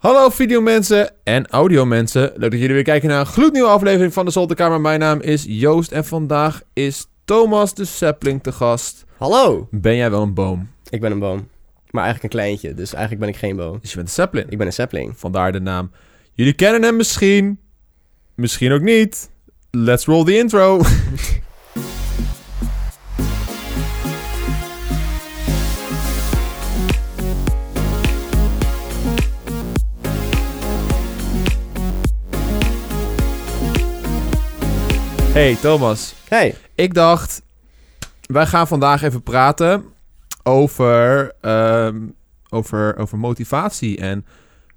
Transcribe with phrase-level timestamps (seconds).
[0.00, 2.32] Hallo videomensen en audiomensen.
[2.34, 4.80] Leuk dat jullie weer kijken naar een gloednieuwe aflevering van de Zolderkamer.
[4.80, 9.04] Mijn naam is Joost en vandaag is Thomas de Sapling te gast.
[9.16, 10.70] Hallo, Ben jij wel een boom?
[10.88, 11.48] ik ben een boom.
[11.90, 13.78] Maar eigenlijk een kleintje, dus eigenlijk ben ik geen boom.
[13.80, 14.50] Dus je bent een sapling.
[14.50, 15.18] Ik ben een sapling.
[15.18, 15.90] Vandaar de naam.
[16.32, 17.58] Jullie kennen hem misschien,
[18.34, 19.30] misschien ook niet.
[19.70, 20.80] Let's roll the intro.
[35.40, 37.42] Hey Thomas, Hey, ik dacht,
[38.20, 39.84] wij gaan vandaag even praten
[40.42, 41.96] over, ehm,
[42.48, 44.26] over, over motivatie en,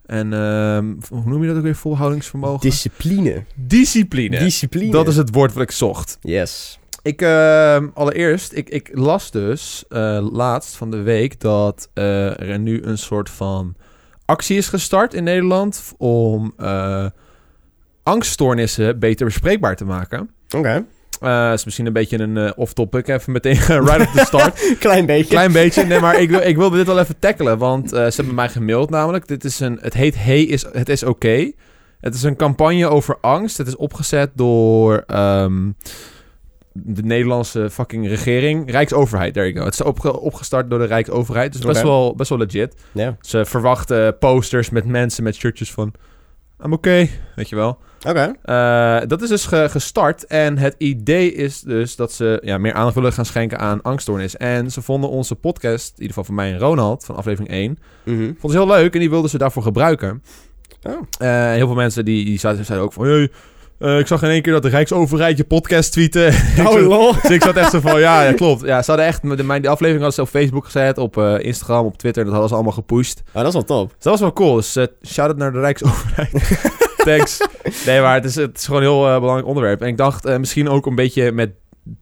[0.05, 2.59] en ehm, hoe noem je dat ook weer, volhoudingsvermogen?
[2.59, 3.43] discipline.
[3.55, 4.39] Discipline.
[4.39, 4.91] Discipline.
[4.91, 6.17] Dat is het woord wat ik zocht.
[6.21, 6.79] Yes.
[7.01, 12.59] Ik, ehm, allereerst, ik, ik las dus eh, laatst van de week dat eh, er
[12.59, 13.75] nu een soort van
[14.25, 17.05] actie is gestart in Nederland om eh,
[18.03, 20.29] angststoornissen beter bespreekbaar te maken.
[20.55, 20.85] Oké.
[21.21, 23.55] Eh is misschien een beetje een eh, off-topic, even meteen
[23.89, 24.65] right at the start.
[24.79, 25.29] Klein beetje.
[25.29, 28.15] Klein beetje, nee, maar ik, wil, ik wilde dit wel even tackelen, want eh, ze
[28.15, 29.27] hebben mij gemaild namelijk.
[29.27, 31.51] Dit is een, het heet Hey, is, het is oké.
[31.99, 33.57] Het is een campagne over angst.
[33.57, 35.71] Het is opgezet door ehm,
[36.71, 38.71] de Nederlandse fucking regering.
[38.71, 39.65] Rijksoverheid, there you go.
[39.65, 42.75] Het is opge- opgestart door de Rijksoverheid, dus best, wel, best wel legit.
[42.91, 43.17] Ja.
[43.21, 45.93] Ze verwachten posters met mensen met shirtjes van...
[46.65, 47.77] I'm oké, weet je wel.
[48.07, 48.33] Oké.
[48.43, 50.25] Eh, dat is dus ge- gestart.
[50.25, 54.37] En het idee is dus dat ze ja, meer aandacht willen gaan schenken aan angststoornis.
[54.37, 57.79] En ze vonden onze podcast, in ieder geval van mij en Ronald, van aflevering 1,
[58.03, 58.17] Mhm.
[58.23, 60.23] vonden ze heel leuk en die wilden ze daarvoor gebruiken.
[60.83, 61.01] Oh.
[61.17, 63.05] Eh, heel veel mensen die, die zeiden, zeiden ook van...
[63.05, 63.31] Hey,
[63.83, 66.27] eh, ik zag in één keer dat de Rijksoverheid je podcast tweeten.
[66.57, 67.13] Ik Oh, lol.
[67.21, 68.61] dus ik zat echt zo van, ja, ja klopt.
[68.65, 71.39] Ja, ze hadden echt, de, mijn, die aflevering hadden ze op Facebook gezet, op eh,
[71.39, 72.23] Instagram, op Twitter.
[72.23, 73.21] Dat hadden ze allemaal gepusht.
[73.27, 73.87] Oh, dat is wel top.
[73.87, 74.55] Dus dat was wel cool.
[74.55, 76.31] Dus uh, shout-out naar de Rijksoverheid.
[77.05, 77.37] Thanks.
[77.85, 79.81] Nee, maar het is, het is gewoon een heel eh, belangrijk onderwerp.
[79.81, 81.51] En ik dacht eh, misschien ook een beetje met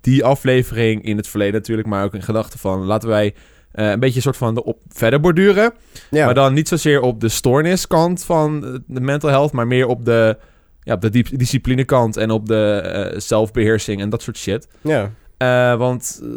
[0.01, 3.33] die aflevering in het verleden natuurlijk, maar ook in gedachten van laten wij
[3.72, 5.73] eh, een beetje een soort van erop verder borduren.
[6.09, 6.25] Ja.
[6.25, 10.06] Maar dan niet zozeer op de stoorniskant van eh, de mental health, maar meer op
[10.06, 10.38] de,
[10.84, 14.68] ja, op de disciplinekant en op de eh, zelfbeheersing en dat soort shit.
[14.81, 15.12] Ja.
[15.38, 16.30] Eh, want eh,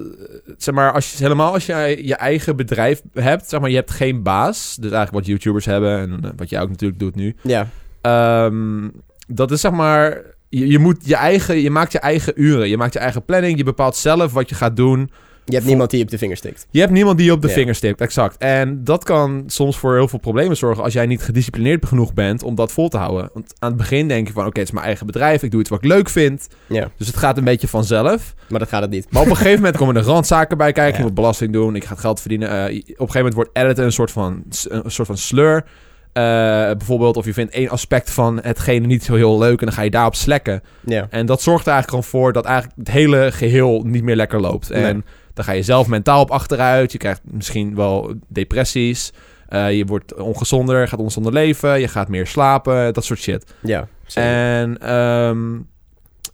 [0.58, 3.90] zeg maar, als je, helemaal als jij je eigen bedrijf hebt, zeg maar, je hebt
[3.90, 4.76] geen baas.
[4.80, 7.36] Dus eigenlijk wat YouTubers hebben en wat jij ook natuurlijk doet nu.
[7.42, 7.68] Ja.
[8.00, 8.88] Ehm,
[9.26, 12.76] dat is zeg maar, je, je moet je eigen, je maakt je eigen uren, je
[12.76, 15.10] maakt je eigen planning, je bepaalt zelf wat je gaat doen.
[15.44, 16.66] Je hebt niemand die je op de vinger stikt.
[16.70, 17.54] Je hebt niemand die je op de Ja.
[17.54, 18.36] vinger stikt, exact.
[18.38, 22.42] En dat kan soms voor heel veel problemen zorgen als jij niet gedisciplineerd genoeg bent
[22.42, 23.30] om dat vol te houden.
[23.34, 25.60] Want aan het begin denk je van, oké, het is mijn eigen bedrijf, ik doe
[25.60, 26.48] iets wat ik leuk vind.
[26.66, 26.90] Ja.
[26.96, 28.34] Dus het gaat een beetje vanzelf.
[28.48, 29.06] Maar dat gaat het niet.
[29.10, 30.92] Maar op een gegeven moment komen er randzaken bij kijken.
[30.92, 30.98] Ja.
[30.98, 31.76] Je moet belasting doen.
[31.76, 32.48] Ik ga geld verdienen.
[32.50, 35.64] Eh, op een gegeven moment wordt editen een soort van, een soort van slur.
[36.12, 39.60] Eh, bijvoorbeeld of je vindt één aspect van hetgene niet zo heel leuk...
[39.60, 40.62] en dan ga je daarop slekken.
[40.84, 41.06] Ja.
[41.10, 44.40] En dat zorgt er eigenlijk gewoon voor dat eigenlijk het hele geheel niet meer lekker
[44.40, 44.70] loopt.
[44.70, 45.02] En Nee.
[45.34, 46.92] Dan ga je zelf mentaal op achteruit.
[46.92, 49.12] Je krijgt misschien wel depressies.
[49.48, 51.80] Eh, je wordt ongezonder, gaat ongezonder leven.
[51.80, 53.54] Je gaat meer slapen, dat soort shit.
[53.62, 53.88] Ja.
[54.14, 55.54] En ehm,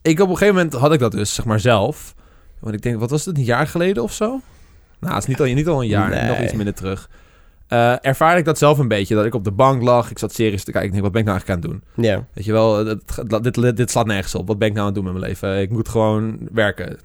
[0.03, 2.15] ik op een gegeven moment had ik dat dus, zeg maar, zelf.
[2.59, 4.41] Want ik denk, wat was het, een jaar geleden of zo?
[5.01, 6.29] Nou, het is niet al, niet al een jaar, Nee.
[6.29, 7.09] nog iets minder terug.
[7.69, 10.11] Eh ervaarde ik dat zelf een beetje, dat ik op de bank lag.
[10.11, 10.89] Ik zat series te kijken.
[10.89, 12.05] Ik denk, wat ben ik nou eigenlijk aan het doen?
[12.05, 12.27] Ja.
[12.35, 14.47] Weet je wel, het- dit, dit, dit slaat nergens op.
[14.47, 15.61] Wat ben ik nou aan het doen met mijn leven?
[15.61, 16.99] Ik moet gewoon werken.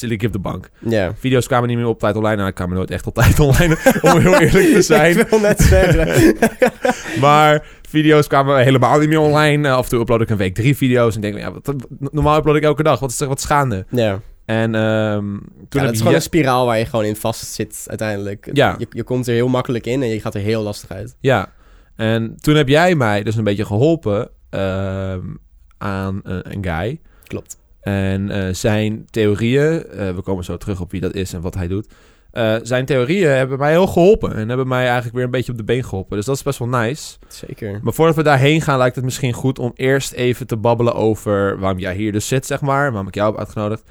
[0.00, 0.70] Ik op de bank.
[0.78, 1.14] Ja.
[1.18, 2.36] Video's kwamen niet meer op tijd online.
[2.36, 5.18] Nou, ik kwam nooit echt op tijd online, om heel eerlijk te zijn.
[5.18, 6.36] Ik wil net zeggen.
[7.20, 9.68] Maar video's kwamen helemaal niet meer online.
[9.68, 11.14] Eh, af en toe upload ik een week drie video's.
[11.14, 11.74] En denk ik, ja, wat,
[12.12, 13.00] normaal upload ik elke dag.
[13.00, 13.86] Wat is er wat schaande?
[13.90, 14.20] ja.
[14.44, 15.24] En ehm,
[15.68, 18.50] toen Ja, dat is je- gewoon een spiraal waar je gewoon in vast zit uiteindelijk.
[18.52, 18.74] Ja.
[18.78, 21.16] Je, je komt er heel makkelijk in en je gaat er heel lastig uit.
[21.20, 21.52] Ja,
[21.96, 25.20] en toen heb jij mij dus een beetje geholpen ehm,
[25.78, 27.00] aan een, een guy.
[27.26, 27.56] Klopt.
[27.84, 31.54] En eh, zijn theorieën, eh, we komen zo terug op wie dat is en wat
[31.54, 31.86] hij doet.
[32.30, 34.34] Eh, zijn theorieën hebben mij heel geholpen.
[34.34, 36.16] En hebben mij eigenlijk weer een beetje op de been geholpen.
[36.16, 37.16] Dus dat is best wel nice.
[37.28, 37.80] Zeker.
[37.82, 41.58] Maar voordat we daarheen gaan, lijkt het misschien goed om eerst even te babbelen over
[41.58, 42.88] waarom jij hier dus zit, zeg maar.
[42.90, 43.82] Waarom ik jou heb uitgenodigd.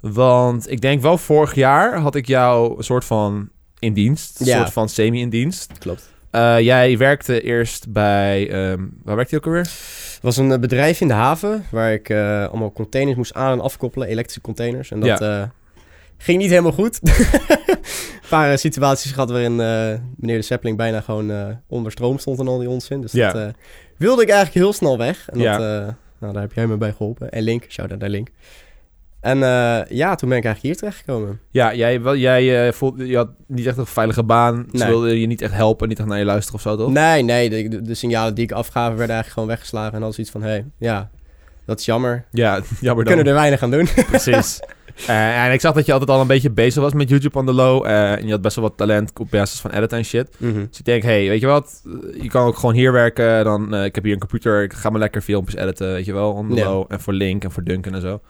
[0.00, 3.48] Want ik denk wel vorig jaar had ik jou een soort van
[3.78, 4.40] in dienst.
[4.40, 4.56] Een Ja.
[4.58, 5.78] soort van semi in dienst.
[5.78, 6.10] Klopt.
[6.30, 8.50] Eh, jij werkte eerst bij...
[8.50, 9.60] ehm, waar werkte je ook alweer?
[10.14, 13.52] Het was een eh, bedrijf in de haven waar ik eh, allemaal containers moest aan-
[13.52, 14.90] en afkoppelen, elektrische containers.
[14.90, 15.48] En dat
[16.18, 16.98] ging niet helemaal goed.
[17.02, 19.56] een paar situaties gehad waarin
[20.16, 23.00] meneer de Sapling bijna gewoon onder stroom stond en al die onzin.
[23.00, 23.32] Dus Ja.
[23.32, 23.54] dat
[23.96, 25.28] wilde ik eigenlijk heel snel weg.
[25.30, 25.58] En dat,
[26.18, 27.30] nou, daar heb jij me bij geholpen.
[27.30, 28.28] En Link, shout out naar Link.
[29.20, 31.40] En eh, ja, toen ben ik eigenlijk hier terechtgekomen.
[31.50, 34.66] Ja, jij, wel, jij eh, voelde, je had niet echt een veilige baan.
[34.72, 34.88] Ze Nee.
[34.88, 36.90] wilden je niet echt helpen, niet echt naar je luisteren of zo, toch?
[36.92, 39.92] Nee, nee, de, signalen die ik afgaf werden eigenlijk gewoon weggeslagen.
[39.92, 41.10] En dan zoiets van, hé, hey, ja,
[41.64, 42.24] dat is jammer.
[42.30, 43.04] Ja, jammer We dan.
[43.04, 43.88] kunnen er weinig aan doen.
[44.10, 44.60] Precies.
[45.06, 47.46] Eh, en ik zag dat je altijd al een beetje bezig was met YouTube on
[47.46, 47.86] the low.
[47.86, 50.28] en je had best wel wat talent op basis van editen en shit.
[50.38, 50.66] Mhm.
[50.68, 51.82] Dus ik denk, hey, weet je wat?
[52.20, 53.44] Je kan ook gewoon hier werken.
[53.44, 54.62] Dan, ik heb hier een computer.
[54.62, 56.32] Ik ga maar lekker filmpjes editen, weet je wel.
[56.32, 56.84] On the low.
[56.88, 58.20] En voor Link en voor Duncan en zo.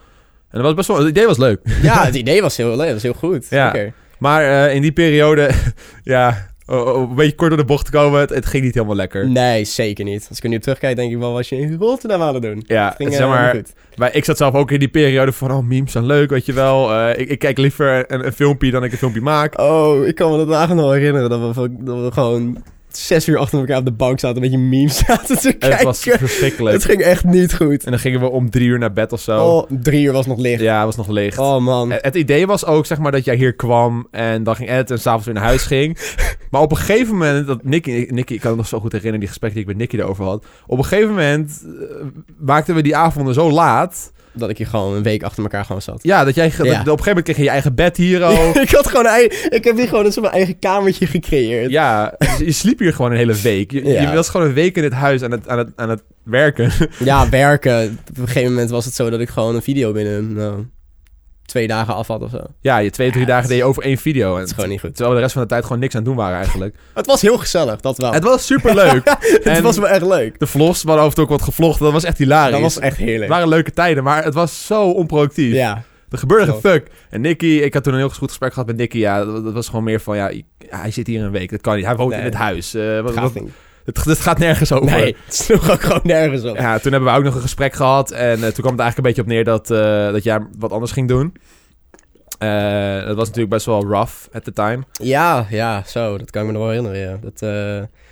[0.51, 0.99] En dat was best wel...
[0.99, 1.61] Het idee was leuk.
[1.83, 3.47] Ja, het idee was heel leuk, dat was heel goed.
[3.51, 3.71] Ja.
[3.73, 3.93] Zeker.
[4.19, 5.51] Maar eh, in die periode...
[6.03, 8.21] ja, een beetje kort door de bocht te komen.
[8.21, 9.29] Het, het ging niet helemaal lekker.
[9.29, 10.27] Nee, zeker niet.
[10.29, 12.43] Als ik er nu op terugkijk, denk ik wel, was je in Rotterdam aan het
[12.43, 12.63] doen.
[12.67, 13.39] Ja, Het ging zeg eh, maar...
[13.39, 13.73] helemaal goed.
[13.97, 15.53] Maar ik zat zelf ook in die periode van...
[15.53, 16.93] Oh, memes zijn leuk, weet je wel.
[16.93, 19.59] Eh, ik, ik kijk liever een, een filmpje dan ik een filmpje maak.
[19.61, 22.63] Oh, ik kan me dat dagen nog herinneren, dat we, dat we gewoon
[22.99, 25.77] zes uur achter elkaar op de bank zaten, een beetje memes zaten te En kijken.
[25.77, 26.75] het was verschrikkelijk.
[26.77, 27.85] Het ging echt niet goed.
[27.85, 29.47] En dan gingen we om drie uur naar bed of zo.
[29.47, 30.61] Oh, drie uur was nog licht.
[30.61, 31.39] Ja, het was nog licht.
[31.39, 31.91] Oh man.
[31.93, 35.01] Het idee was ook, zeg maar, dat jij hier kwam en dan ging editen en
[35.03, 35.99] s'avonds weer naar huis ging.
[36.51, 39.21] maar op een gegeven moment, dat Nicky, Nicky, ik kan het nog zo goed herinneren,
[39.21, 40.45] die gesprek die ik met Nicky erover had.
[40.67, 41.97] Op een gegeven moment eh,
[42.39, 44.13] maakten we die avonden zo laat.
[44.33, 46.03] Dat ik hier gewoon een week achter elkaar gewoon zat.
[46.03, 48.51] Ja, dat jij, dat- op een gegeven moment kreeg je je eigen bed hier al.
[48.63, 51.71] ik had gewoon een ik heb hier gewoon een soort van eigen kamertje gecreëerd.
[51.71, 53.71] ja, dus je sliep hier gewoon een hele week.
[53.71, 56.03] Je, je was gewoon een week in het huis aan het, aan het, aan het
[56.25, 56.71] werken.
[56.99, 57.99] Ja, werken.
[58.11, 60.67] Op een gegeven moment was het zo dat ik gewoon een video binnen nou,
[61.51, 62.41] twee dagen af had of zo.
[62.61, 64.33] ja, je twee, drie Ja, dagen het- deed je over één video.
[64.33, 64.89] En Dat is gewoon niet goed.
[64.91, 66.77] Terwijl we de rest van de tijd gewoon niks aan het doen waren eigenlijk.
[66.95, 68.13] Het was heel gezellig, dat wel.
[68.13, 69.17] Het was super leuk.
[69.43, 70.39] Het was wel echt leuk.
[70.39, 71.79] De vlogs, af en toe ook wat gevlogd.
[71.79, 72.53] Dat was echt hilarisch.
[72.53, 73.31] Dat was echt Het heerlijk.
[73.31, 75.53] waren leuke tijden, maar het was zo onproductief.
[75.55, 75.83] Ja.
[76.11, 76.75] Er gebeurde geen Klopt.
[76.77, 76.87] fuck.
[77.11, 78.99] En Nicky, ik had toen een heel goed gesprek gehad met Nicky.
[78.99, 80.31] Ja, dat, dat was gewoon meer van, ja,
[80.69, 81.51] hij zit hier een week.
[81.51, 81.85] Dat kan niet.
[81.85, 82.19] Hij woont Nee.
[82.19, 82.73] in het huis.
[83.03, 83.51] Wat, Gaat wat- niet.
[83.85, 84.91] Het, het gaat nergens over.
[84.91, 86.57] Nee, het sloeg ook gewoon nergens op.
[86.57, 88.11] Ja, toen hebben we ook nog een gesprek gehad.
[88.11, 90.73] En eh, toen kwam het eigenlijk een beetje op neer dat, eh, dat jij wat
[90.73, 91.37] anders ging doen.
[92.39, 94.83] Eh, dat was natuurlijk best wel rough at the time.
[94.93, 96.19] Ja, ja, zo.
[96.19, 97.19] Dat kan ik me nog wel herinneren, ja.
[97.21, 97.41] Dat,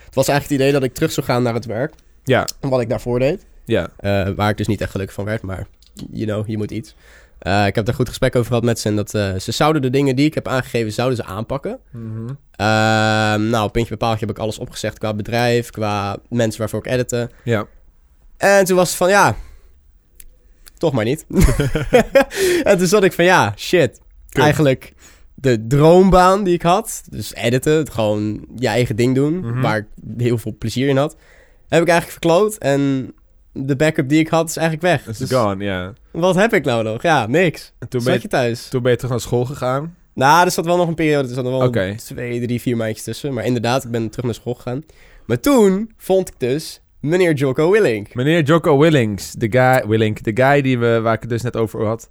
[0.04, 1.94] het was eigenlijk het idee dat ik terug zou gaan naar het werk.
[2.24, 3.46] Ja, Wat ik daarvoor deed.
[3.64, 3.88] ja.
[4.36, 5.66] Waar ik dus niet echt gelukkig van werd, maar
[6.10, 6.94] you know, je moet iets.
[7.38, 8.88] Eh, ik heb daar goed gesprek over gehad met ze.
[8.88, 11.78] En dat eh, ze zouden de dingen die ik heb aangegeven, zouden ze aanpakken.
[11.92, 12.28] Mhm.
[12.52, 16.78] Ehm, nou, op puntje bij paaltje heb ik alles opgezegd qua bedrijf, qua mensen waarvoor
[16.86, 17.30] ik edite.
[17.44, 17.66] Ja.
[18.36, 19.36] En toen was het van, ja,
[20.78, 21.26] toch maar niet.
[22.62, 24.00] en toen zat ik van, ja, shit.
[24.32, 24.92] Eigenlijk
[25.34, 29.60] de droombaan die ik had, dus editen, gewoon je eigen ding doen, Mhm.
[29.60, 29.86] waar ik
[30.16, 31.16] heel veel plezier in had,
[31.68, 32.56] heb ik eigenlijk verkloot.
[32.56, 33.12] En
[33.52, 35.08] de backup die ik had is eigenlijk weg.
[35.08, 35.92] It's Dus gone, ja.
[36.10, 37.02] wat heb ik nou nog?
[37.02, 37.72] Ja, niks.
[37.78, 38.68] En toen ben, zat je, je thuis.
[38.68, 39.94] toen ben je terug naar school gegaan.
[40.14, 41.94] Nou, er zat wel nog een periode, er zat nog wel Oké.
[41.96, 43.34] twee, drie, vier maandjes tussen.
[43.34, 44.84] Maar inderdaad, ik ben terug naar school gegaan.
[45.26, 48.14] Maar toen vond ik dus meneer Jocko Willink.
[48.14, 51.56] Meneer Jocko Willings, de guy, Willink, de guy die we, waar ik het dus net
[51.56, 52.08] over had.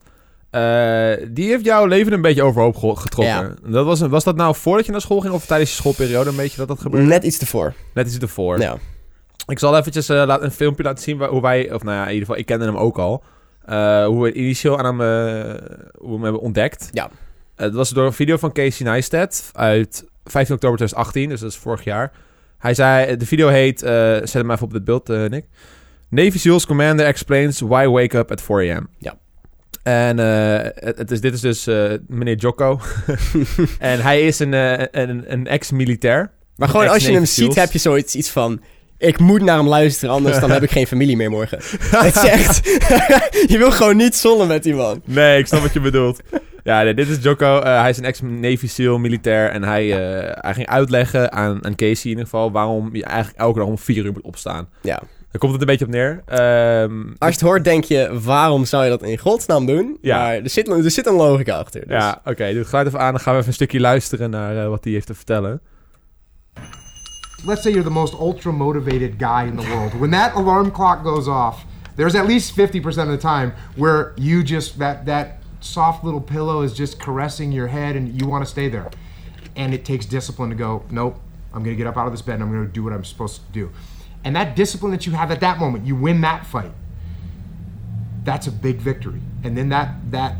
[0.50, 3.58] eh, die heeft jouw leven een beetje overhoop ge- getrokken.
[3.66, 6.36] Dat was, was dat nou voordat je naar school ging of tijdens je schoolperiode een
[6.36, 7.08] beetje dat dat gebeurde?
[7.08, 7.74] Net iets ervoor.
[7.94, 8.60] Net iets ervoor.
[8.60, 8.78] Ja.
[9.48, 12.02] Ik zal eventjes eh, laat- een filmpje laten zien waar, hoe wij, of nou ja,
[12.04, 13.24] in ieder geval, ik kende hem ook al.
[13.66, 15.54] Eh, hoe we initieel aan hem, eh,
[15.98, 16.90] hoe we hem hebben ontdekt.
[16.92, 17.10] Ja.
[17.56, 21.58] Het was door een video van Casey Neistat uit 15 oktober 2018, dus dat is
[21.58, 22.12] vorig jaar.
[22.58, 25.46] Hij zei, de video heet, zet hem even op dit beeld, Nick.
[26.10, 28.88] Navy SEALs Commander explains why wake up at 4 a.m.
[28.98, 29.18] Ja.
[29.84, 31.66] En het, het is, dit is dus
[32.08, 32.80] meneer Jocko.
[33.80, 34.54] en hij is een,
[35.00, 36.32] een, een ex-militair.
[36.56, 38.62] Maar gewoon als je hem ziet, heb je zoiets iets van...
[38.98, 41.58] Ik moet naar hem luisteren, anders dan heb ik geen familie meer morgen.
[41.80, 42.66] Het is echt...
[43.52, 45.02] je wil gewoon niet zonnen met die man.
[45.06, 46.22] Nee, ik snap wat je bedoelt.
[46.64, 47.60] Ja, nee, dit is Jocko.
[47.60, 49.50] Eh, hij is een ex-Navy SEAL militair.
[49.50, 52.52] En hij, eh, hij ging uitleggen aan, aan Casey in ieder geval...
[52.52, 54.70] waarom je eigenlijk elke dag om vier uur moet opstaan.
[54.82, 55.02] Ja.
[55.32, 56.22] Daar komt het een beetje op neer.
[56.26, 58.20] Ehm, Als je het hoort, denk je...
[58.24, 59.98] Waarom zou je dat in godsnaam doen?
[60.02, 60.18] Ja.
[60.18, 61.82] Maar er zit, er zit een logica achter.
[61.88, 61.98] Dus.
[61.98, 62.48] Ja, oké.
[62.50, 63.12] doe het geluid even aan.
[63.12, 65.62] Dan gaan we even een stukje luisteren naar eh, wat hij heeft te vertellen.
[67.48, 69.94] Let's say you're the most ultra motivated guy in the world.
[69.96, 74.44] When that alarm clock goes off, there's at least 50% of the time where you
[74.44, 78.50] just that that soft little pillow is just caressing your head and you want to
[78.50, 78.92] stay there.
[79.56, 81.20] And it takes discipline to go, nope,
[81.54, 82.94] I'm going to get up out of this bed and I'm going to do what
[82.94, 83.72] I'm supposed to do.
[84.24, 86.72] And that discipline that you have at that moment, you win that fight.
[88.24, 89.22] That's a big victory.
[89.44, 90.36] And then that that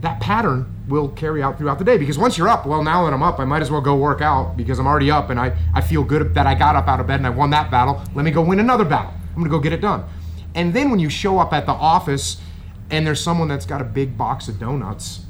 [0.00, 3.12] that pattern will carry out throughout the day because once you're up, well, now that
[3.12, 5.56] I'm up, I might as well go work out because I'm already up and I,
[5.74, 8.02] I feel good that I got up out of bed and I won that battle.
[8.14, 9.12] Let me go win another battle.
[9.30, 10.04] I'm gonna go get it done.
[10.54, 12.40] And then when you show up at the office
[12.90, 15.26] and there's someone that's got a big box of donuts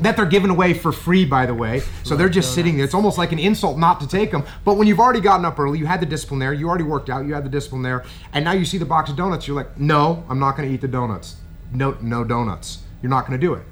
[0.00, 1.82] that they're giving away for free, by the way.
[2.04, 2.84] So they're just sitting there.
[2.84, 4.44] It's almost like an insult not to take them.
[4.64, 7.10] But when you've already gotten up early, you had the discipline there, you already worked
[7.10, 9.56] out, you had the discipline there, and now you see the box of donuts, you're
[9.56, 11.36] like, no, I'm not going to eat the donuts.
[11.72, 12.78] No, no donuts.
[13.02, 13.62] you're not going to do it.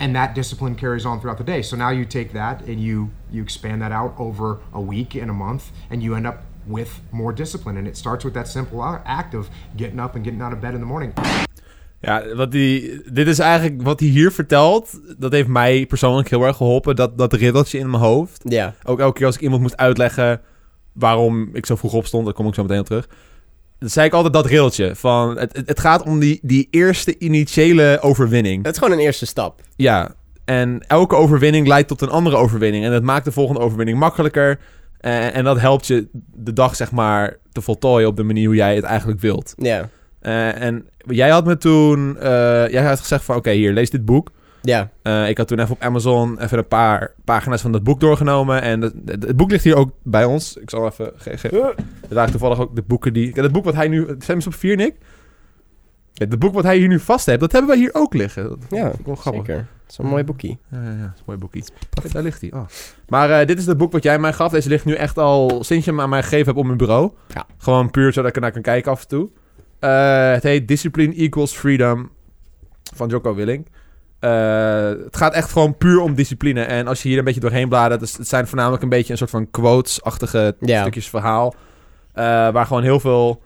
[0.00, 1.62] And that discipline carries on throughout the day.
[1.62, 5.30] So now you take that and you you expand that out over a week and
[5.30, 7.78] a month, and you end up with more discipline.
[7.78, 10.74] And it starts with that simple act of getting up and getting out of bed
[10.74, 11.12] in the morning.
[12.00, 15.00] Ja, wat die, dit is eigenlijk wat hij hier vertelt.
[15.18, 16.96] Dat heeft mij persoonlijk heel erg geholpen.
[16.96, 18.42] Dat, dat riddeltje in mijn hoofd.
[18.44, 20.40] Ja, Ook elke keer als ik iemand moest uitleggen
[20.92, 23.08] waarom ik zo vroeg opstond, daar kom ik zo meteen op terug.
[23.80, 24.96] Dan zei ik altijd dat riddeltje.
[24.96, 28.64] Van, het, het, het gaat om die, die eerste initiële overwinning.
[28.64, 29.60] het is gewoon een eerste stap.
[29.76, 32.84] Ja, en elke overwinning leidt tot een andere overwinning.
[32.84, 34.58] En dat maakt de volgende overwinning makkelijker.
[35.00, 38.54] En, en dat helpt je de dag, zeg maar, te voltooien op de manier hoe
[38.54, 39.54] jij het eigenlijk wilt.
[39.56, 39.88] Ja,
[40.20, 42.16] Eh, en jij had me toen...
[42.18, 44.30] eh, jij had gezegd van, oké, hier, lees dit boek.
[44.62, 48.00] Ja, Eh, ik had toen even op Amazon even een paar pagina's van dat boek
[48.00, 48.62] doorgenomen.
[48.62, 50.56] En het, het, het boek ligt hier ook bij ons.
[50.56, 51.12] Ik zal even...
[51.16, 51.74] Ge,
[52.08, 53.32] er waren toevallig ook de boeken die...
[53.34, 54.06] Het boek wat hij nu...
[54.18, 54.94] Zijn ze op vier, Nick?
[56.14, 58.48] Het boek wat hij hier nu vast heeft, dat hebben wij hier ook liggen.
[58.48, 59.46] Dat ja, wel grappig.
[59.46, 59.66] zeker.
[59.82, 60.48] Het is een mooi boekje.
[60.70, 61.12] Ja, ja, ja.
[61.14, 61.62] Is een mooi boekje.
[61.90, 62.52] Kijk, Daar ligt hij.
[62.52, 62.66] Oh.
[63.08, 64.52] Maar eh, dit is het boek wat jij mij gaf.
[64.52, 67.10] Deze ligt nu echt al sinds je hem aan mij gegeven hebt op mijn bureau.
[67.34, 67.46] Ja.
[67.58, 69.28] Gewoon puur zodat ik er naar kan kijken af en toe.
[69.78, 72.10] Eh, het heet Discipline Equals Freedom
[72.94, 73.66] van Jocko Willing.
[74.20, 76.62] Eh, het gaat echt gewoon puur om discipline.
[76.62, 78.00] En als je hier een beetje doorheen bladert...
[78.00, 80.80] Het, het zijn voornamelijk een beetje een soort van quotes-achtige Ja.
[80.80, 81.54] stukjes verhaal.
[82.12, 83.42] eh, waar gewoon heel veel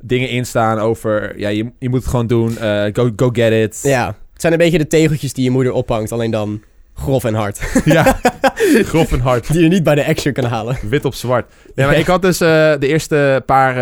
[0.00, 1.38] dingen in staan over...
[1.38, 2.58] Ja, je, je moet het gewoon doen.
[2.58, 3.80] eh, go, go get it.
[3.82, 6.62] Ja, het zijn een beetje de tegeltjes die je moeder ophangt, alleen dan
[6.94, 7.60] grof en hard.
[7.84, 8.18] ja.
[8.92, 9.52] Grof en hard.
[9.52, 10.76] Die je niet bij de action kan halen.
[10.88, 11.52] Wit op zwart.
[11.74, 13.74] Nee, maar ik had dus de eerste paar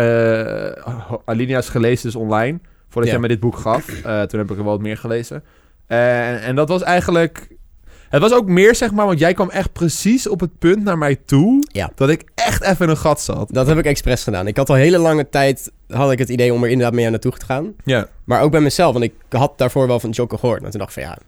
[1.25, 2.59] alinea's gelezen dus online.
[2.89, 3.11] Voordat Ja.
[3.11, 3.85] jij me dit boek gaf.
[4.03, 5.43] Toen heb ik er wel wat meer gelezen.
[5.87, 7.47] En, en dat was eigenlijk...
[8.09, 10.97] Het was ook meer, zeg maar, want jij kwam echt precies op het punt naar
[10.97, 11.63] mij toe...
[11.71, 11.91] Ja.
[11.95, 13.49] dat ik echt even in een gat zat.
[13.53, 14.47] Dat heb ik expres gedaan.
[14.47, 17.31] Ik had al hele lange tijd had ik het idee om er inderdaad mee naartoe
[17.31, 17.73] te gaan.
[17.83, 20.63] Ja, Maar ook bij mezelf, want ik had daarvoor wel van Joker gehoord.
[20.63, 21.23] En toen dacht ik van ja, dat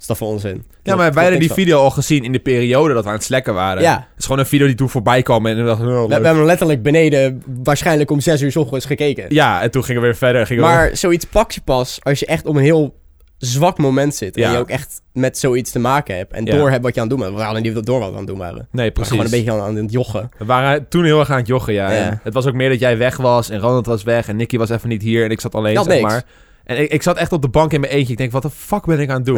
[0.00, 0.64] is toch voor onzin.
[0.82, 3.24] ja maar wij hadden die video al gezien in de periode dat we aan het
[3.24, 3.82] slekken waren.
[3.82, 3.94] Ja.
[3.94, 5.86] Het is gewoon een video die toen voorbij kwam en we dachten...
[5.88, 9.24] Oh, We, hebben hem letterlijk beneden waarschijnlijk om zes uur 's ochtends gekeken.
[9.28, 10.46] Ja, en toen gingen we weer verder.
[10.46, 12.98] Gingen we- Maar zoiets pak je pas als je echt op een heel
[13.40, 14.36] zwak moment zit.
[14.36, 14.52] En Ja.
[14.52, 16.32] je ook echt met zoiets te maken hebt.
[16.32, 16.56] En Ja.
[16.56, 17.38] door hebt wat je aan het doen bent.
[17.38, 18.54] We hadden niet door wat we aan het doen waren.
[18.56, 19.10] Nee, We waren precies.
[19.10, 20.30] gewoon een beetje aan, aan het joggen.
[20.38, 22.20] We waren toen heel erg aan het joggen, ja.
[22.22, 24.70] Het was ook meer dat jij weg was en Ronald was weg en Nicky was
[24.70, 26.02] even niet hier en ik zat alleen, zeg niks.
[26.02, 26.22] maar.
[26.64, 28.12] En ik, ik zat echt op de bank in mijn eentje.
[28.12, 29.36] Ik denk, wat de fuck ben ik aan het doen?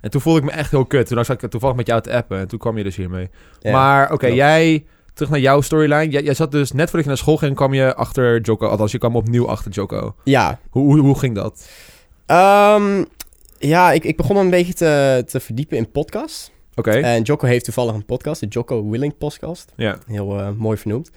[0.00, 1.06] En toen voelde ik me echt heel kut.
[1.06, 3.30] Toen zat ik toevallig met jou te appen en toen kwam je dus hiermee.
[3.62, 6.08] Maar oké, jij, terug naar jouw storyline.
[6.10, 8.66] Jij, jij zat dus net voordat je naar school ging, kwam je achter Joko.
[8.68, 10.14] Althans, je kwam opnieuw achter Joko.
[10.24, 11.68] Ja, Hoe, hoe, hoe ging dat?
[12.26, 13.04] Ehm,
[13.68, 16.50] ja ik, ik begon me een beetje te, te verdiepen in podcasts.
[16.74, 19.72] Oké, En Jocko heeft toevallig een podcast, de Jocko Willing podcast.
[19.76, 19.98] ja.
[20.06, 21.10] Heel eh, mooi vernoemd.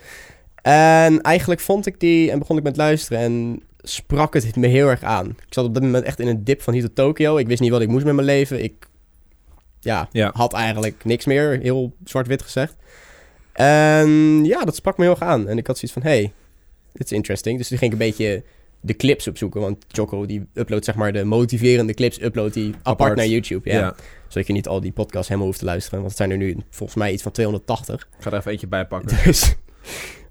[0.61, 4.87] En eigenlijk vond ik die en begon ik met luisteren en sprak het me heel
[4.87, 5.27] erg aan.
[5.29, 7.37] Ik zat op dat moment echt in een dip van hier tot Tokio.
[7.37, 8.63] Ik wist niet wat ik moest met mijn leven.
[8.63, 8.87] Ik
[9.79, 10.31] ja, Ja.
[10.33, 12.75] had eigenlijk niks meer, heel zwart-wit gezegd.
[13.53, 14.09] En
[14.45, 15.47] ja, dat sprak me heel erg aan.
[15.47, 16.31] En ik had zoiets van, hey,
[16.93, 17.57] dit is interesting.
[17.57, 18.43] Dus toen ging ik een beetje
[18.85, 19.61] de clips opzoeken.
[19.61, 23.15] Want Jocko die uploadt zeg maar de motiverende clips, uploadt die apart, Apart.
[23.15, 23.69] naar YouTube.
[23.69, 23.79] Ja.
[23.79, 23.95] Ja.
[24.27, 25.99] Zodat je niet al die podcasts helemaal hoeft te luisteren.
[25.99, 27.95] Want het zijn er nu volgens mij iets van 280.
[28.17, 29.17] Ik ga er even eentje bij pakken.
[29.23, 29.53] Dus.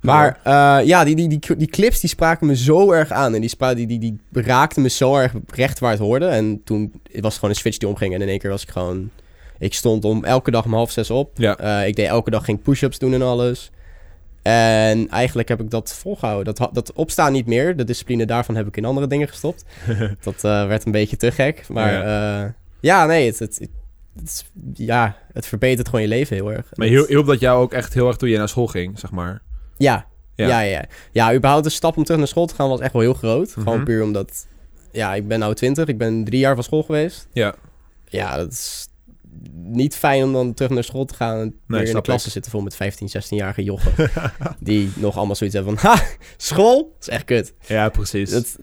[0.00, 3.35] Maar eh, ja, die, die, die, die clips die spraken me zo erg aan.
[3.35, 6.26] En die, spra- die, die, die raakten me zo erg recht waar het hoorde.
[6.26, 8.14] En toen was het gewoon een switch die omging.
[8.14, 9.11] En in één keer was ik gewoon...
[9.59, 11.30] Ik stond om elke dag om half zes op.
[11.35, 11.56] Ja.
[11.56, 13.71] Eh, ik deed elke dag ging push-ups doen en alles.
[14.43, 16.55] En eigenlijk heb ik dat volgehouden.
[16.55, 17.77] Dat, dat opstaan niet meer.
[17.77, 19.65] De discipline daarvan heb ik in andere dingen gestopt.
[20.23, 21.69] dat eh, werd een beetje te gek.
[21.69, 23.71] Maar ja, ja nee, het, het, het,
[24.19, 24.45] het is-
[24.75, 26.67] ja, het verbetert gewoon je leven heel erg.
[26.75, 29.11] Maar hielp, hielp dat jou ook echt heel erg toen je naar school ging, zeg
[29.11, 29.43] maar?
[29.77, 30.07] ja.
[30.35, 30.61] Ja.
[30.61, 30.85] Ja.
[31.13, 33.49] Ja, überhaupt de stap om terug naar school te gaan was echt wel heel groot.
[33.57, 33.61] Mhm.
[33.63, 34.47] Gewoon puur omdat...
[34.93, 35.87] Ja, ik ben nou 20.
[35.89, 37.29] Ik ben drie jaar van school geweest.
[37.33, 37.55] Ja.
[38.09, 38.89] Ja, dat is
[39.53, 41.39] niet fijn om dan terug naar school te gaan...
[41.39, 44.11] en weer in de klas te zitten vol met 15, 16-jarige jochen.
[44.61, 45.91] die nog allemaal zoiets hebben van...
[45.93, 46.03] Ha,
[46.37, 46.77] school?
[46.99, 47.55] Dat is echt kut.
[47.67, 48.31] Ja, precies.
[48.31, 48.59] Dat,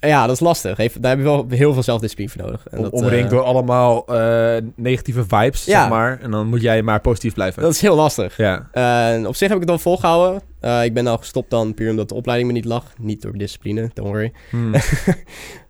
[0.00, 0.76] ja, dat is lastig.
[0.76, 2.66] Heeft, daar heb je wel heel veel zelfdiscipline voor nodig.
[2.70, 5.80] En dat, omringd eh, door allemaal eh, negatieve vibes, Ja.
[5.80, 6.20] zeg maar.
[6.20, 7.62] En dan moet jij maar positief blijven.
[7.62, 8.36] dat is heel lastig.
[8.36, 10.42] Ja, En op zich heb ik het dan volgehouden.
[10.60, 12.92] Eh, ik ben nou gestopt dan puur omdat de opleiding me niet lag.
[12.98, 14.32] Niet door discipline, don't worry.
[14.50, 14.74] Hmm.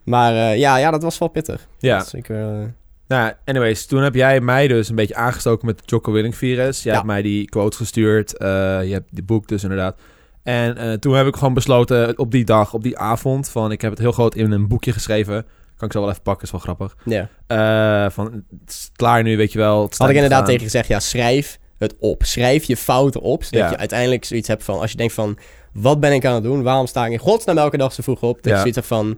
[0.03, 1.67] Maar ja, ja, dat was wel pittig.
[1.79, 2.05] ja.
[2.27, 2.61] Eh,
[3.09, 6.83] Nou, anyways, toen heb jij mij dus een beetje aangestoken met het Jocko Willing virus.
[6.83, 6.97] Jij Ja.
[6.97, 8.37] hebt mij die quotes gestuurd.
[8.37, 8.47] eh,
[8.83, 9.99] je hebt die boek dus inderdaad.
[10.43, 13.81] En eh, toen heb ik gewoon besloten op die dag, op die avond, van ik
[13.81, 15.45] heb het heel groot in een boekje geschreven.
[15.77, 16.95] Kan ik zo wel even pakken, is wel grappig.
[17.05, 17.29] ja.
[17.47, 18.25] Eh, van,
[18.61, 19.89] het is klaar nu, weet je wel.
[19.97, 22.23] Had ik inderdaad tegen gezegd, ja, schrijf het op.
[22.23, 23.69] Schrijf je fouten op, zodat Ja.
[23.69, 24.79] je uiteindelijk zoiets hebt van...
[24.79, 25.37] Als je denkt van,
[25.73, 26.63] wat ben ik aan het doen?
[26.63, 28.35] Waarom sta ik in godsnaam elke dag zo vroeg op?
[28.35, 28.51] Dat Ja.
[28.51, 29.17] je zoiets hebt van,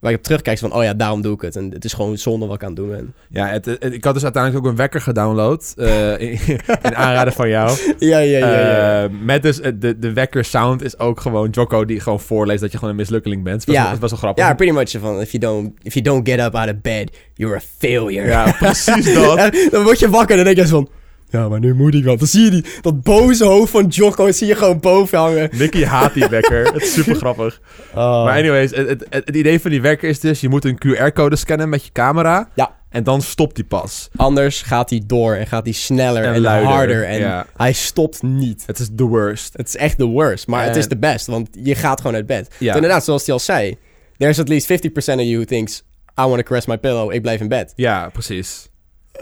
[0.00, 1.56] waar je op terugkijkt van, oh ja, daarom doe ik het.
[1.56, 3.14] En het is gewoon zonde wat ik aan het doen ben.
[3.30, 5.72] Ja, het, het- ik had dus uiteindelijk ook een wekker gedownload.
[5.76, 6.38] eh, in,
[6.82, 7.78] in aanraden van jou.
[7.98, 8.60] Ja, ja, ja.
[8.60, 9.02] ja.
[9.04, 12.60] Eh, met dus eh, de, de wekker sound is ook gewoon Jocko die gewoon voorleest
[12.60, 13.64] dat je gewoon een mislukkeling bent.
[13.64, 13.90] Was, Ja.
[13.90, 14.44] het was wel grappig.
[14.44, 17.10] Ja, pretty much van, if you, don't, if you don't get up out of bed,
[17.34, 18.26] you're a failure.
[18.28, 19.36] Ja, precies dat.
[19.70, 20.88] Dan word je wakker en dan denk je van...
[21.30, 22.16] Ja, maar nu moet ik wel.
[22.16, 25.48] Dan zie je die, dat boze hoofd van Jocko zie je gewoon boven hangen.
[25.52, 26.64] Nicky haat die wekker.
[26.72, 27.60] Het is super grappig.
[27.94, 28.24] Oh.
[28.24, 30.40] Maar anyways, het, het, het idee van die wekker is dus...
[30.40, 32.48] je moet een QR-code scannen met je camera...
[32.54, 32.76] Ja.
[32.88, 34.08] en dan stopt die pas.
[34.16, 37.04] Anders gaat hij door en gaat hij sneller en, En luider, harder.
[37.04, 37.46] En ja.
[37.56, 38.62] hij stopt niet.
[38.66, 39.52] Het is the worst.
[39.56, 40.46] Het is echt the worst.
[40.46, 42.54] Maar het is de best, want je gaat gewoon uit bed.
[42.58, 42.74] Ja.
[42.74, 43.76] Inderdaad, zoals hij al zei...
[44.16, 45.82] There's at least 50% of you who thinks...
[46.20, 47.72] I want to caress my pillow, ik blijf in bed.
[47.76, 48.69] Ja, precies.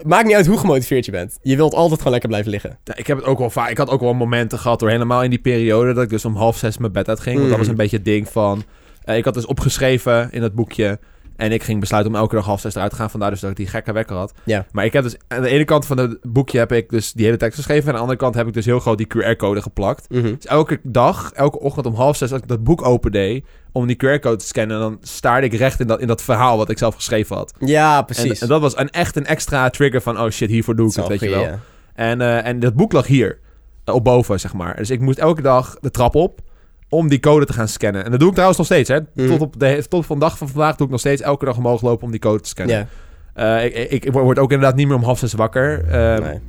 [0.06, 1.38] Maakt niet uit hoe gemotiveerd je bent.
[1.42, 2.78] Je wilt altijd gewoon lekker blijven liggen.
[2.84, 3.70] Ja, ik heb het ook wel vaak...
[3.70, 5.92] Ik had ook wel momenten gehad door helemaal in die periode...
[5.92, 7.36] dat ik dus om half zes mijn bed uitging.
[7.36, 7.62] Want dat Mm.
[7.62, 8.62] was een beetje het ding van...
[9.04, 10.98] eh, ik had dus opgeschreven in het boekje...
[11.38, 13.10] En ik ging besluiten om elke dag half zes eruit te gaan.
[13.10, 14.32] Vandaar dus dat ik die gekke wekker had.
[14.44, 14.66] Ja.
[14.72, 15.16] Maar ik heb dus...
[15.28, 17.82] Aan de ene kant van het boekje heb ik dus die hele tekst geschreven.
[17.82, 20.10] En aan de andere kant heb ik dus heel groot die QR-code geplakt.
[20.10, 20.34] Mhm.
[20.34, 22.32] Dus elke dag, elke ochtend om half zes...
[22.32, 23.42] als ik dat boek opende
[23.72, 24.78] om die QR-code te scannen...
[24.78, 27.54] dan staarde ik recht in dat, in dat verhaal wat ik zelf geschreven had.
[27.58, 28.40] Ja, En, precies.
[28.40, 30.20] en dat was een, echt een extra trigger van...
[30.20, 31.42] oh shit, hiervoor doe ik het, weet je wel.
[31.42, 31.58] Ja.
[31.94, 33.38] En, eh, en dat boek lag hier,
[33.84, 34.76] eh, op boven, zeg maar.
[34.76, 36.40] Dus ik moest elke dag de trap op
[36.88, 38.04] om die code te gaan scannen.
[38.04, 38.98] En dat doe ik trouwens nog steeds, hè.
[39.14, 39.28] Mhm.
[39.28, 42.04] Tot op de tot vandaag van vandaag doe ik nog steeds elke dag omhoog lopen
[42.04, 42.88] om die code te scannen.
[43.34, 45.84] Eh, ik, ik, ik word ook inderdaad niet meer om half zes wakker.
[45.88, 46.40] Eh, Nee.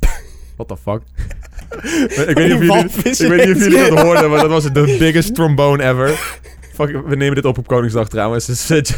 [0.56, 1.02] What the fuck?
[2.28, 4.72] ik, weet niet of jullie, ik weet niet of jullie dat hoorden, maar dat was
[4.72, 6.38] de biggest trombone ever.
[6.86, 8.46] Fuck, we nemen dit op op Koningsdag trouwens.
[8.46, 8.68] Dus,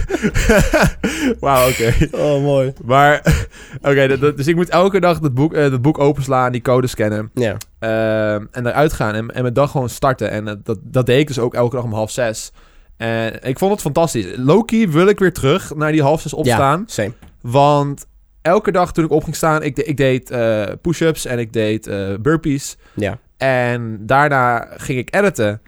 [1.40, 1.94] Wauw, oké.
[2.12, 2.72] Oh, mooi.
[2.84, 3.46] Maar,
[3.88, 7.30] oké, dus ik moet elke dag dat boek, eh, dat boek openslaan, die code scannen.
[7.34, 7.56] Ja.
[7.78, 10.30] Ehm, en eruit gaan en, en mijn dag gewoon starten.
[10.30, 12.52] En dat, dat deed ik dus ook elke dag om half zes.
[12.96, 14.26] En ik vond het fantastisch.
[14.36, 16.78] Loki wil ik weer terug naar die half zes opstaan.
[16.78, 17.12] Ja, same.
[17.40, 18.06] Want
[18.42, 21.52] elke dag toen ik op ging staan, ik, de- ik deed eh, push-ups en ik
[21.52, 22.76] deed eh, burpees.
[22.94, 23.18] Ja.
[23.36, 25.60] En daarna ging ik editen.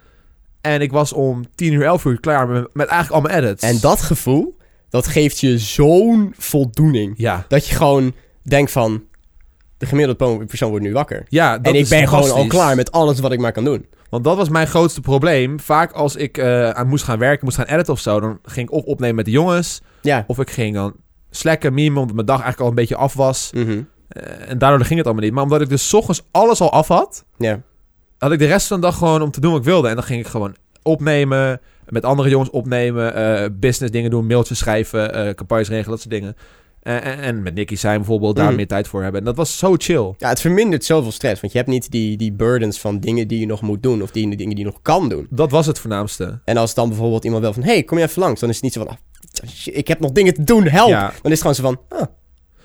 [0.65, 3.63] En ik was om 10 uur, 11 uur klaar met, met eigenlijk al mijn edits.
[3.63, 4.57] En dat gevoel,
[4.89, 7.15] dat geeft je zo'n voldoening.
[7.17, 8.13] Ja, Dat je gewoon
[8.43, 9.03] denkt van...
[9.79, 11.27] De gemiddelde persoon wordt nu wakker.
[11.29, 13.87] ja dat en ik ben gewoon al klaar met alles wat ik maar kan doen.
[14.11, 15.61] Want dat was mijn grootste probleem.
[15.61, 18.69] Vaak als ik eh, aan moest gaan werken, moest gaan editen of zo, dan ging
[18.69, 20.25] ik of opnemen met de jongens, Ja.
[20.27, 20.95] of ik ging dan
[21.31, 23.51] slacken, memen, omdat mijn dag eigenlijk al een beetje af was.
[23.55, 23.83] Mhm.
[24.09, 25.35] Eh, en daardoor ging het allemaal niet.
[25.35, 27.61] Maar omdat ik dus 's ochtends alles al af had, Ja.
[28.19, 29.89] had ik de rest van de dag gewoon om te doen wat ik wilde.
[29.89, 34.59] En dan ging ik gewoon opnemen, met andere jongens opnemen, eh, business dingen doen, mailtjes
[34.59, 36.37] schrijven, eh, campagnes regelen, dat soort dingen.
[36.83, 38.57] En, en met Nicky zijn bijvoorbeeld, daar Mhm.
[38.57, 39.21] meer tijd voor hebben.
[39.21, 40.15] En dat was zo chill.
[40.19, 41.41] Ja, het vermindert zoveel stress.
[41.41, 44.03] Want je hebt niet die, die burdens van dingen die je nog moet doen.
[44.03, 45.27] Of die, die dingen die je nog kan doen.
[45.31, 46.41] Dat was het voornaamste.
[46.45, 47.63] En als dan bijvoorbeeld iemand wil van...
[47.63, 48.41] hey, kom je even langs?
[48.41, 48.91] Dan is het niet zo van...
[48.91, 48.97] ah,
[49.65, 50.89] ik heb nog dingen te doen, help!
[50.89, 51.13] Ja.
[51.23, 51.99] Dan is het gewoon zo van...
[51.99, 52.07] ah,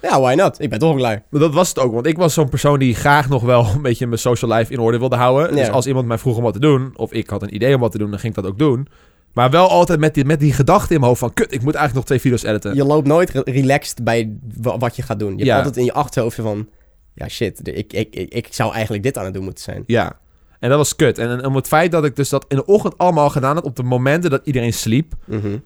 [0.01, 0.61] ja, why not?
[0.61, 1.23] Ik ben toch klaar.
[1.29, 3.81] Maar dat was het ook, want ik was zo'n persoon die graag nog wel een
[3.81, 5.55] beetje mijn social life in orde wilde houden.
[5.55, 7.81] Dus als iemand mij vroeg om wat te doen, of ik had een idee om
[7.81, 8.87] wat te doen, dan ging ik dat ook doen.
[9.33, 11.75] Maar wel altijd met die, met die gedachte in mijn hoofd van, kut, ik moet
[11.75, 12.75] eigenlijk nog twee video's editen.
[12.75, 15.29] Je loopt nooit re- relaxed bij wa- wat je gaat doen.
[15.31, 15.57] Je hebt Ja.
[15.57, 16.69] altijd in je achterhoofd van...
[17.13, 19.83] Ja, shit, ik, ik, ik, ik zou eigenlijk dit aan het doen moeten zijn.
[19.85, 20.19] Ja.
[20.59, 21.17] En dat was kut.
[21.17, 23.63] En, en om het feit dat ik dus dat in de ochtend allemaal gedaan had,
[23.63, 25.57] op de momenten dat iedereen sliep, Mhm.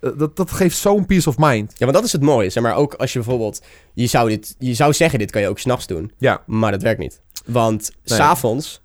[0.00, 1.72] Dat, dat geeft zo'n peace of mind.
[1.76, 2.50] Ja, maar dat is het mooie.
[2.50, 3.62] Zeg maar ook als je bijvoorbeeld...
[3.94, 6.12] Je zou, dit, je zou zeggen, dit kan je ook s'nachts doen.
[6.18, 6.42] Ja.
[6.46, 7.20] Maar dat werkt niet.
[7.46, 8.82] Want s s'avonds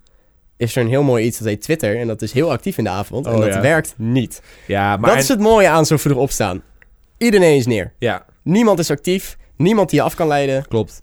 [0.56, 1.98] is er een heel mooi iets dat heet Twitter.
[2.00, 3.26] En dat is heel actief in de avond.
[3.26, 3.60] en Oh, dat ja.
[3.60, 4.42] werkt niet.
[4.66, 5.10] Ja, maar...
[5.10, 6.62] dat is het mooie aan zo vroeg opstaan.
[7.18, 7.92] Iedereen is neer.
[7.98, 9.36] Ja, Niemand is actief.
[9.56, 10.68] Niemand die je af kan leiden.
[10.68, 11.02] klopt.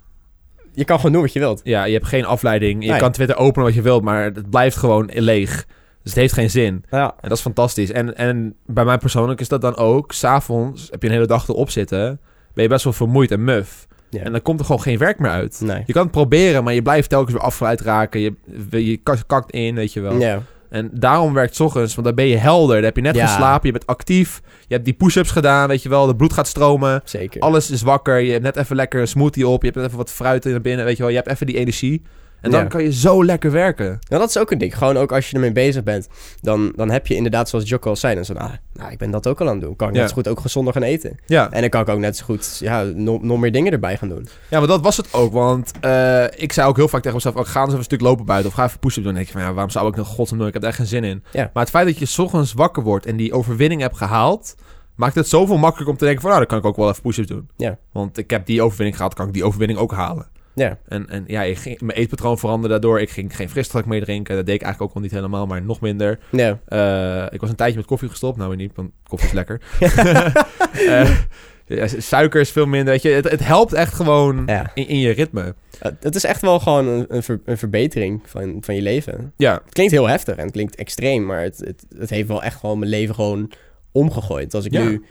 [0.74, 1.62] Je kan gewoon doen wat je wilt.
[1.64, 2.84] Ja, je hebt geen afleiding.
[2.84, 3.00] Je Nee.
[3.00, 5.66] kan Twitter openen wat je wilt, maar het blijft gewoon leeg.
[6.04, 6.84] Dus het heeft geen zin.
[6.90, 7.14] Ja.
[7.22, 7.92] En dat is fantastisch.
[7.92, 10.12] En, en bij mij persoonlijk is dat dan ook...
[10.12, 12.20] S'avonds heb je een hele dag erop zitten...
[12.54, 13.88] ben je best wel vermoeid en muf.
[14.10, 14.22] Ja.
[14.24, 15.62] En dan komt er gewoon geen werk meer uit.
[15.64, 15.84] Nee.
[15.86, 18.20] Je kan het proberen, maar je blijft telkens weer afgeleid raken.
[18.20, 18.34] Je,
[18.70, 20.20] je kakt- in, weet je wel.
[20.20, 20.42] Ja.
[20.70, 22.76] En daarom werkt 's ochtends, want dan ben je helder.
[22.76, 23.26] Dan heb je net Ja.
[23.28, 24.42] geslapen, je bent actief.
[24.68, 26.06] Je hebt die push-ups gedaan, weet je wel.
[26.06, 27.02] De bloed gaat stromen.
[27.04, 27.42] Zeker.
[27.42, 28.20] Alles is wakker.
[28.20, 29.60] Je hebt net even lekker een smoothie op.
[29.62, 31.12] Je hebt net even wat fruit in binnen, weet je wel.
[31.12, 32.02] Je hebt even die energie.
[32.42, 32.66] En dan Ja.
[32.68, 33.86] kan je zo lekker werken.
[33.86, 34.78] Nou, dat is ook een ding.
[34.78, 36.08] Gewoon ook als je ermee bezig bent,
[36.42, 39.12] dan, dan heb je inderdaad, zoals Jocko al zei, dan zo, ah, nou, ik ben
[39.12, 39.76] dat ook al aan het doen.
[39.76, 40.00] Kan ik Ja.
[40.00, 41.18] net zo goed ook gezonder gaan eten.
[41.26, 43.98] Ja, En dan kan ik ook net zo goed, ja, nog, nog meer dingen erbij
[43.98, 44.28] gaan doen.
[44.50, 45.34] ja maar dat was het ook.
[45.34, 47.36] Want eh, ik zei ook heel vaak tegen mezelf...
[47.36, 48.50] Oh, ga eens even een stuk lopen buiten.
[48.50, 49.14] Of ga even push-up doen.
[49.14, 50.48] Denk je van, ja, waarom zou ik nog godsnaam doen?
[50.48, 51.24] Ik heb er echt geen zin in.
[51.32, 51.50] Ja.
[51.54, 53.06] Maar het feit dat je 's ochtends wakker wordt...
[53.06, 54.56] en die overwinning hebt gehaald...
[54.96, 56.32] maakt het zoveel makkelijker om te denken van...
[56.32, 57.50] nou, dan kan ik ook wel even push-ups doen.
[57.58, 57.78] Ja.
[57.92, 60.28] Want ik heb die overwinning gehad, kan ik die overwinning ook halen.
[60.56, 60.78] Ja.
[60.88, 63.02] En, en ja, ik ging, mijn eetpatroon veranderde daardoor.
[63.02, 64.36] Ik ging geen frisdrank meer drinken.
[64.36, 66.20] Dat deed ik eigenlijk ook al niet helemaal, maar nog minder.
[66.32, 66.60] Ja.
[66.68, 68.38] Eh, ik was een tijdje met koffie gestopt.
[68.38, 69.62] Nou niet, want koffie is lekker.
[70.88, 71.18] Eh,
[71.66, 72.94] ja, suiker is veel minder.
[72.94, 73.10] Weet je.
[73.10, 74.72] Het, het helpt echt gewoon Ja.
[74.74, 75.56] in, in je ritme.
[75.80, 79.34] Het- Het is echt wel gewoon een, een, ver- een verbetering van, van je leven.
[79.38, 82.44] Ja, Het klinkt heel heftig en het klinkt extreem, maar het, het, het heeft wel
[82.44, 83.52] echt gewoon mijn leven gewoon
[83.92, 84.54] omgegooid.
[84.54, 84.84] Als ik Ja.
[84.84, 85.06] nu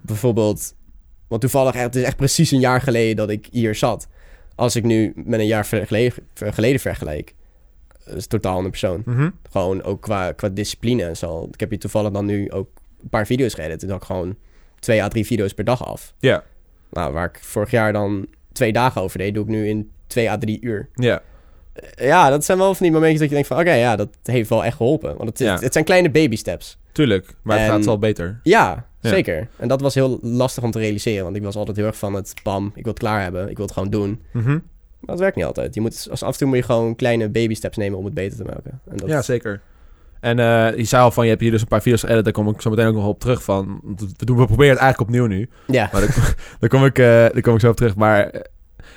[0.00, 0.74] bijvoorbeeld,
[1.28, 4.08] want toevallig, het is echt precies een jaar geleden dat ik hier zat.
[4.58, 7.34] Als ik nu met een jaar geleden, ver- geleden vergelijk,
[8.04, 9.02] dat is totaal een persoon.
[9.04, 9.30] Mhm.
[9.50, 11.48] Gewoon ook qua, qua discipline en zo.
[11.52, 12.68] Ik heb hier toevallig dan nu ook
[13.02, 13.78] een paar video's geëdit.
[13.80, 14.36] Toen had ik gewoon
[14.78, 16.14] twee à drie video's per dag af.
[16.18, 16.42] ja,
[16.90, 20.30] Nou, waar ik vorig jaar dan twee dagen over deed, doe ik nu in twee
[20.30, 20.88] à drie uur.
[20.94, 21.22] ja.
[21.96, 23.58] Ja, dat zijn wel van die momentjes dat je denkt van...
[23.58, 25.16] oké, ja, dat heeft wel echt geholpen.
[25.16, 25.58] Want het, Ja.
[25.58, 26.78] het zijn kleine baby steps.
[26.92, 27.34] Tuurlijk.
[27.42, 28.40] Maar het En- gaat wel beter.
[28.42, 29.10] Ja, Ja.
[29.10, 29.48] zeker.
[29.56, 31.24] En dat was heel lastig om te realiseren.
[31.24, 32.34] Want ik was altijd heel erg van het...
[32.42, 33.50] bam, ik wil het klaar hebben.
[33.50, 34.22] Ik wil het gewoon doen.
[34.32, 34.50] Mhm.
[34.98, 35.74] Maar dat werkt niet altijd.
[35.74, 38.14] Je moet, als af en toe moet je gewoon kleine baby steps nemen om het
[38.14, 38.80] beter te maken.
[38.90, 39.60] En dat, Ja, zeker.
[40.20, 42.24] En eh, je zei al van, je hebt hier dus een paar video's geëdit.
[42.24, 43.80] Daar kom ik zo meteen ook nog op terug van.
[43.96, 45.48] We, doen, we proberen het eigenlijk opnieuw nu.
[45.66, 45.88] ja.
[45.92, 47.96] Maar daar, daar, kom ik, eh, daar kom ik zo op terug.
[47.96, 48.40] Maar eh,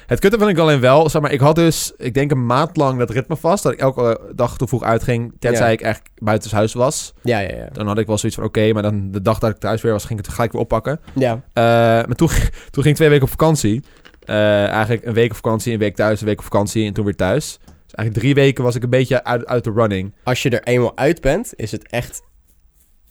[0.06, 1.10] het kutte vind ik alleen wel.
[1.10, 3.64] Zeg maar, ik had dus, ik denk een maand lang dat ritme vast.
[3.64, 5.34] Dat ik elke dag te vroeg uitging.
[5.40, 5.72] Tenzij Ja.
[5.72, 7.14] ik echt buitenshuis was.
[7.22, 7.68] ja, ja, ja.
[7.72, 8.74] Dan had ik wel zoiets van, oké.
[8.74, 11.00] maar dan de dag dat ik thuis weer was, ging ik het gelijk weer oppakken.
[11.16, 12.28] Ja, Eh, maar toen,
[12.72, 13.84] toen ging ik twee weken op vakantie.
[14.22, 17.06] Eh, eigenlijk een week op vakantie, een week thuis, een week op vakantie en toen
[17.06, 17.60] weer thuis.
[17.66, 20.14] Dus eigenlijk drie weken was ik een beetje uit, uit de running.
[20.24, 22.22] als je er eenmaal uit bent, is het echt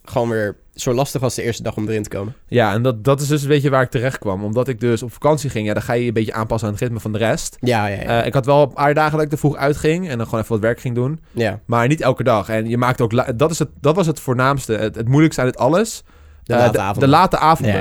[0.04, 2.34] gewoon weer zo lastig als de eerste dag om erin te komen.
[2.48, 4.44] Ja, en dat, dat is dus een beetje waar ik terecht kwam.
[4.44, 6.74] Omdat ik dus op vakantie ging, ja, dan ga je je een beetje aanpassen aan
[6.74, 7.56] het ritme van de rest.
[7.60, 8.20] Ja, ja, ja.
[8.20, 10.40] Eh, ik had wel een paar dagen dat ik te vroeg uitging en dan gewoon
[10.40, 11.20] even wat werk ging doen.
[11.30, 11.60] ja.
[11.66, 12.48] Maar niet elke dag.
[12.48, 13.38] En je maakt ook...
[13.38, 14.72] Dat, is het, dat was het voornaamste.
[14.72, 16.02] Het, het moeilijkste aan dit alles.
[16.42, 17.02] De Eh, late de, avonden.
[17.10, 17.80] de late avonden.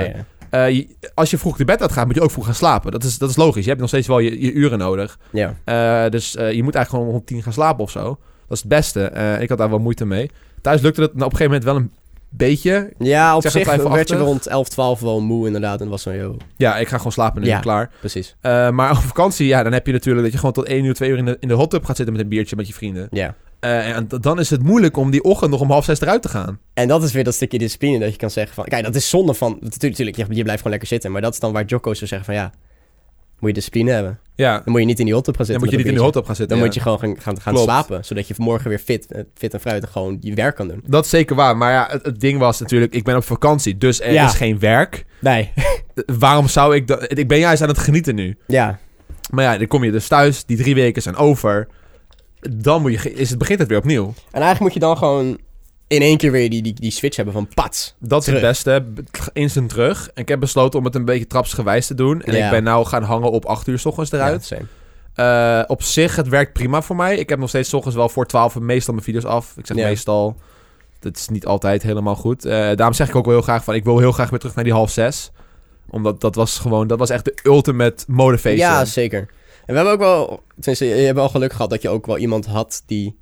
[0.50, 0.66] ja.
[0.66, 2.92] Eh, je- als je vroeg de bed uitgaat, moet je ook vroeg gaan slapen.
[2.92, 3.62] Dat is, dat is logisch.
[3.62, 5.18] Je hebt nog steeds wel je, je uren nodig.
[5.30, 5.54] ja.
[6.08, 8.02] Dus je moet eigenlijk gewoon om tien gaan slapen of zo.
[8.02, 9.12] Dat is het beste.
[9.40, 10.30] Ik had daar wel moeite mee.
[10.60, 11.99] Thuis lukte het nou, op een gegeven moment wel een
[12.30, 12.92] beetje.
[12.98, 15.80] Ja, op zich werd je rond 11, 12 wel moe inderdaad.
[15.80, 16.36] En was zo, joh.
[16.56, 17.48] Ja, ik ga gewoon slapen nu.
[17.48, 17.60] Ja.
[17.60, 17.90] Klaar.
[18.00, 18.36] Precies.
[18.40, 20.94] Eh, maar op vakantie, ja, dan heb je natuurlijk dat je gewoon tot 1 uur,
[20.94, 22.74] 2 uur in de, in de hot tub gaat zitten met een biertje met je
[22.74, 23.08] vrienden.
[23.10, 23.34] Ja.
[23.60, 26.28] Eh, en dan is het moeilijk om die ochtend nog om half zes eruit te
[26.28, 26.58] gaan.
[26.74, 28.64] En dat is weer dat stukje discipline dat je kan zeggen van...
[28.64, 29.50] Kijk, dat is zonde van...
[29.50, 31.12] Natuurlijk, natuurlijk je, je blijft gewoon lekker zitten.
[31.12, 32.52] Maar dat is dan waar Jocko zou zeggen van ja...
[33.40, 34.18] Moet je discipline hebben.
[34.34, 35.68] Ja, Dan moet je niet in die hot tub gaan dan zitten.
[35.68, 36.56] moet je niet in met hot tub gaan zitten.
[36.58, 36.72] Dan ja.
[36.72, 38.04] moet je gewoon gaan, gaan, gaan slapen.
[38.04, 40.82] Zodat je morgen weer fit, eh, fit en fruitig gewoon je werk kan doen.
[40.86, 41.56] Dat is zeker waar.
[41.56, 44.24] Maar ja, het, het ding was natuurlijk, ik ben op vakantie, dus er Ja.
[44.26, 45.04] is geen werk.
[45.20, 45.52] Nee.
[45.54, 45.64] Eh,
[46.18, 47.18] Waarom zou ik dat...
[47.18, 48.36] Ik ben juist aan het genieten nu.
[48.46, 48.78] ja.
[49.30, 51.68] Maar ja, dan kom je dus thuis, die drie weken zijn over.
[52.40, 54.04] Dan moet je, is het, begint het weer opnieuw.
[54.06, 55.38] En eigenlijk moet je dan gewoon
[55.90, 57.94] in één keer weer die, die, die switch hebben van pats.
[57.98, 58.84] Dat is het beste.
[59.32, 60.10] Instant terug.
[60.14, 62.22] En ik heb besloten om het een beetje trapsgewijs te doen.
[62.22, 62.44] En Ja.
[62.44, 64.48] ik ben nou gaan hangen op 8 uur s ochtends eruit.
[64.48, 64.58] Ja.
[65.14, 67.16] Eh, op zich, het werkt prima voor mij.
[67.16, 69.54] Ik heb nog steeds 's ochtends wel voor 12 meestal mijn video's af.
[69.56, 69.86] Ik zeg Ja.
[69.86, 70.36] meestal.
[71.00, 72.44] Dat is niet altijd helemaal goed.
[72.44, 73.74] Eh, daarom zeg ik ook wel heel graag van...
[73.74, 75.30] Ik wil heel graag weer terug naar die half zes.
[75.88, 76.86] Omdat dat was gewoon...
[76.86, 78.58] Dat was echt de ultimate motivation.
[78.58, 79.18] Ja, zeker.
[79.20, 79.28] En
[79.66, 80.42] we hebben ook wel...
[80.54, 83.16] Tenminste, je hebt wel geluk gehad dat je ook wel iemand had die,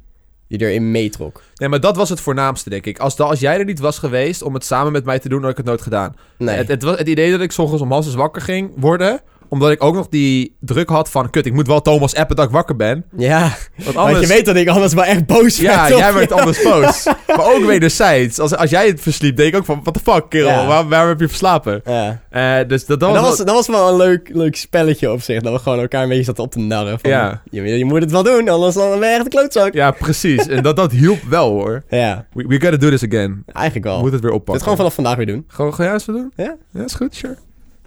[0.49, 1.43] die erin meetrok.
[1.55, 2.99] Nee, maar dat was het voornaamste, denk ik.
[2.99, 5.41] Als, da- als jij er niet was geweest om het samen met mij te doen...
[5.43, 6.15] had ik het nooit gedaan.
[6.39, 6.57] Nee.
[6.57, 9.21] Het, het, was het idee dat ik 's ochtends om half wakker ging worden...
[9.49, 11.31] omdat ik ook nog die druk had van...
[11.31, 13.05] Kut, ik moet wel Thomas appen dat ik wakker ben.
[13.17, 14.21] ja, Want want anders...
[14.21, 17.05] je weet dat ik anders wel echt boos Ja, werd op jij werd anders boos.
[17.37, 18.39] maar ook wederzijds.
[18.39, 19.81] Als, als jij het versliep, denk ik ook van...
[19.83, 20.49] What the fuck, kerel?
[20.49, 20.67] Ja.
[20.67, 21.81] Waar, waarom heb je verslapen?
[21.85, 22.23] Ja.
[22.31, 23.19] Eh, dus dat, dat was...
[23.21, 25.41] dat, was, wel- dat was wel een leuk, leuk spelletje op zich.
[25.43, 27.01] Dat we gewoon elkaar een beetje zaten op te narren.
[27.01, 27.43] Van, Ja.
[27.51, 29.73] je, je moet het wel doen, anders dan ben je echt een klootzak.
[29.75, 30.47] Ja, precies.
[30.47, 31.83] En dat, dat hielp wel, hoor.
[31.89, 33.43] Ja, We, we gotta do this again.
[33.53, 34.01] eigenlijk We wel.
[34.01, 34.63] moeten het weer oppakken.
[34.63, 35.45] gewoon vanaf vandaag weer doen.
[35.49, 36.33] Gewoon, ga jij eens wat doen?
[36.37, 36.57] Ja?
[36.73, 37.37] Ja, is goed, sure.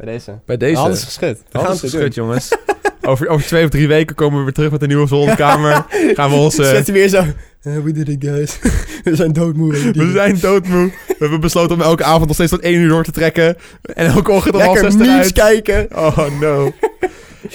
[0.02, 0.40] Bij deze.
[0.46, 0.78] Bij deze.
[0.78, 1.44] Alles is geschud.
[1.52, 2.52] Alles is goed, jongens.
[3.02, 5.86] over, over twee of drie weken komen we weer terug met een nieuwe zolderkamer.
[6.16, 6.58] Gaan we ons...
[6.58, 7.18] eh, Zetten we weer zo...
[7.62, 8.60] eh, we did it, guys.
[9.04, 9.92] we zijn doodmoe.
[9.94, 10.92] we zijn doodmoe.
[11.08, 13.58] We hebben besloten om elke avond nog steeds tot één uur door te trekken.
[13.82, 15.88] En elke ochtend om half zes nieuws kijken.
[15.96, 16.72] Oh no.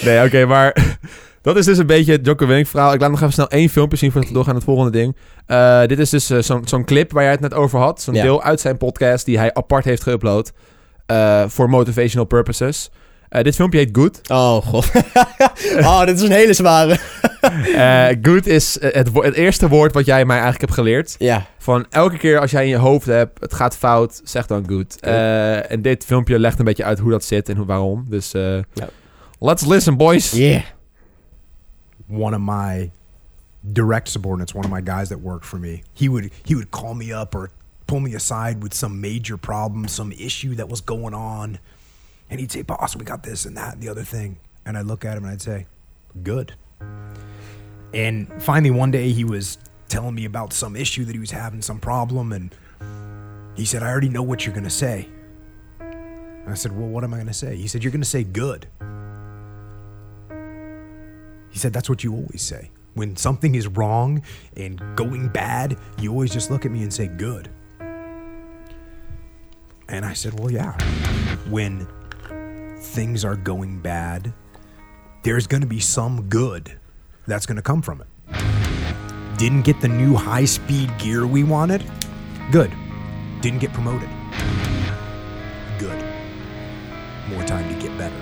[0.01, 0.97] nee, oké, maar
[1.41, 2.93] dat is dus een beetje het Jocko Willink verhaal.
[2.93, 5.15] Ik laat nog even snel één filmpje zien voordat we doorgaan naar het volgende ding.
[5.45, 6.27] Eh, dit is dus
[6.63, 8.01] zo'n clip waar jij het net over had.
[8.01, 8.21] Zo'n Ja.
[8.23, 10.53] deel uit zijn podcast die hij apart heeft geüpload.
[11.07, 12.89] Eh, voor motivational purposes.
[13.29, 14.21] Eh, dit filmpje heet Good.
[14.31, 14.91] Oh, god.
[15.79, 16.97] oh, dit is een hele zware.
[17.75, 21.15] Eh, good is eh, het, wo- het eerste woord wat jij mij eigenlijk hebt geleerd.
[21.19, 21.45] Ja.
[21.57, 24.99] Van elke keer als jij in je hoofd hebt, het gaat fout, zeg dan good.
[24.99, 28.05] Eh, en dit filmpje legt een beetje uit hoe dat zit en hoe, waarom.
[28.09, 28.89] Dus eh, Ja.
[29.39, 30.31] let's listen, boys.
[30.31, 30.61] Yeah.
[32.09, 32.91] one of my
[33.61, 36.93] direct subordinates, one of my guys that worked for me, he would he would call
[36.93, 37.49] me up or
[37.87, 41.59] pull me aside with some major problem, some issue that was going on,
[42.29, 44.85] and he'd say, "Boss, we got this and that and the other thing," and I'd
[44.85, 45.65] look at him and I'd say,
[46.23, 46.53] good.
[47.93, 49.57] And finally, one day he was
[49.89, 52.53] telling me about some issue that he was having, some problem, and
[53.55, 55.07] he said, I already know what you're going to say.
[55.79, 57.55] And I said, Well, what am I going to say?
[57.55, 58.67] He said, You're going to say good.
[61.49, 62.71] He said, That's what you always say.
[62.93, 64.23] When something is wrong
[64.55, 67.49] and going bad, you always just look at me and say good.
[69.89, 70.77] And I said, Well, yeah.
[71.49, 71.87] When
[72.79, 74.33] things are going bad,
[75.23, 76.77] there's going to be some good
[77.25, 78.07] that's going to come from it.
[79.37, 81.83] Didn't get the new high speed gear we wanted?
[82.51, 82.71] Good.
[83.41, 84.09] Didn't get promoted?
[85.77, 86.03] Good.
[87.29, 88.15] More time to get better.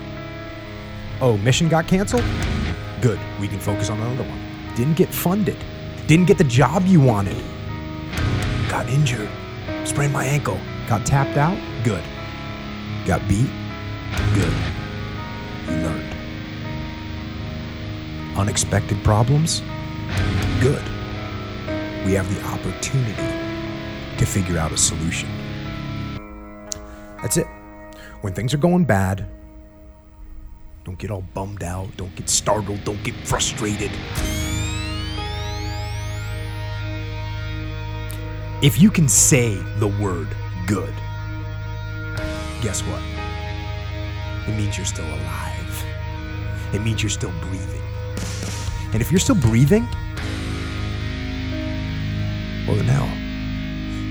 [1.21, 2.23] Oh, mission got canceled?
[3.01, 3.19] Good.
[3.39, 4.39] We can focus on another one.
[4.75, 5.58] Didn't get funded.
[6.08, 7.41] Didn't get the job you wanted.
[8.69, 9.30] Got injured.
[9.86, 10.60] Sprained my ankle.
[10.88, 11.58] Got tapped out?
[11.84, 12.04] Good.
[13.06, 13.50] Got beat?
[14.36, 14.54] Good.
[15.67, 16.15] You learned.
[18.38, 19.62] Unexpected problems?
[20.62, 20.84] Good.
[22.06, 23.15] We have the opportunity
[24.17, 25.28] to figure out a solution.
[27.21, 27.48] That's it.
[28.21, 29.26] When things are going bad,
[30.84, 33.89] don't get all bummed out, don't get startled, don't get frustrated.
[38.62, 40.28] If you can say the word
[40.65, 40.93] good,
[42.62, 43.01] guess what?
[44.47, 45.86] It means you're still alive.
[46.73, 47.82] It means you're still breathing.
[48.93, 49.88] And if you're still breathing,
[52.67, 53.08] well, then hell,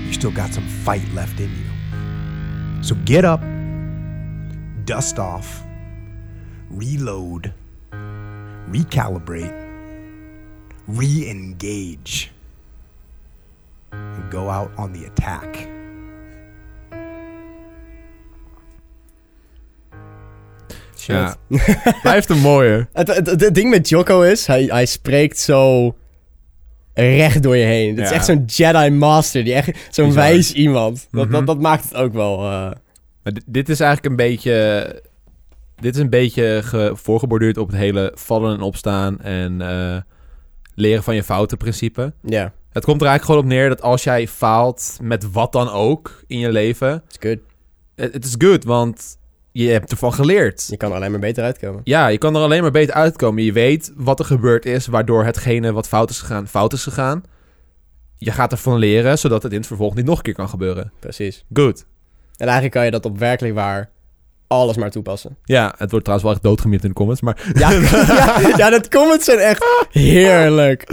[0.05, 2.83] you still got some fight left in you.
[2.83, 3.41] So get up,
[4.85, 5.63] dust off,
[6.69, 7.53] reload,
[8.69, 9.53] recalibrate,
[10.87, 12.31] re engage,
[13.91, 15.74] and go out on the attack.
[21.13, 21.35] Ja.
[22.01, 22.87] Blijft een mooie.
[22.93, 25.95] Het, het, het- ding met Jocko is, hij, hij spreekt zo
[26.93, 27.89] recht door je heen.
[27.95, 28.15] Het is Ja.
[28.15, 31.07] echt zo'n Jedi Master, die echt zo'n wijs iemand.
[31.11, 31.31] Dat, Mhm.
[31.33, 32.37] dat, dat maakt het ook wel...
[32.37, 32.71] eh,
[33.23, 35.01] Maar dit, is eigenlijk een beetje...
[35.75, 39.97] Dit is een beetje ge, voorgeborduurd op het hele vallen en opstaan en eh,
[40.75, 42.13] leren van je fouten principe.
[42.23, 45.69] Ja, Het komt er eigenlijk gewoon op neer dat als jij faalt met wat dan
[45.69, 47.37] ook in je leven, it's good.
[47.95, 49.17] het is good, want
[49.63, 50.65] je hebt ervan geleerd.
[50.69, 51.81] Je kan er alleen maar beter uitkomen.
[51.83, 53.43] Ja, je kan er alleen maar beter uitkomen.
[53.43, 57.23] Je weet wat er gebeurd is, waardoor hetgene wat fout is gegaan, fout is gegaan.
[58.17, 60.91] Je gaat ervan leren, zodat het in het vervolg niet nog een keer kan gebeuren.
[60.99, 61.45] Precies.
[61.53, 61.85] Good.
[62.31, 63.89] En eigenlijk kan je dat op werkelijk waar
[64.47, 65.37] alles maar toepassen.
[65.43, 68.89] Ja, het wordt trouwens wel echt doodgemiet in de comments, maar Ja, ja, ja, dat
[68.89, 70.83] comments zijn echt heerlijk.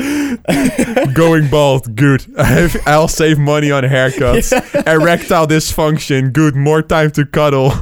[1.18, 2.26] going bald, good.
[2.94, 4.52] I'll save money on haircuts.
[4.84, 6.54] Erectile dysfunction, good.
[6.54, 7.72] More time to cuddle.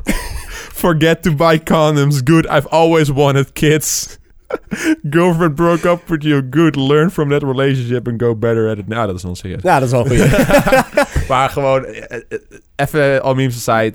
[0.81, 2.47] Forget to buy condoms, good.
[2.47, 4.19] I've always wanted kids.
[5.11, 6.77] Girlfriend broke up with you, good.
[6.77, 8.89] Learn from that relationship and go better at it.
[8.89, 9.63] Nou, dat is onserieus.
[9.63, 11.29] Ja, dat is wel goed.
[11.29, 12.39] Maar gewoon, eh, eh,
[12.77, 13.95] even al memes aside.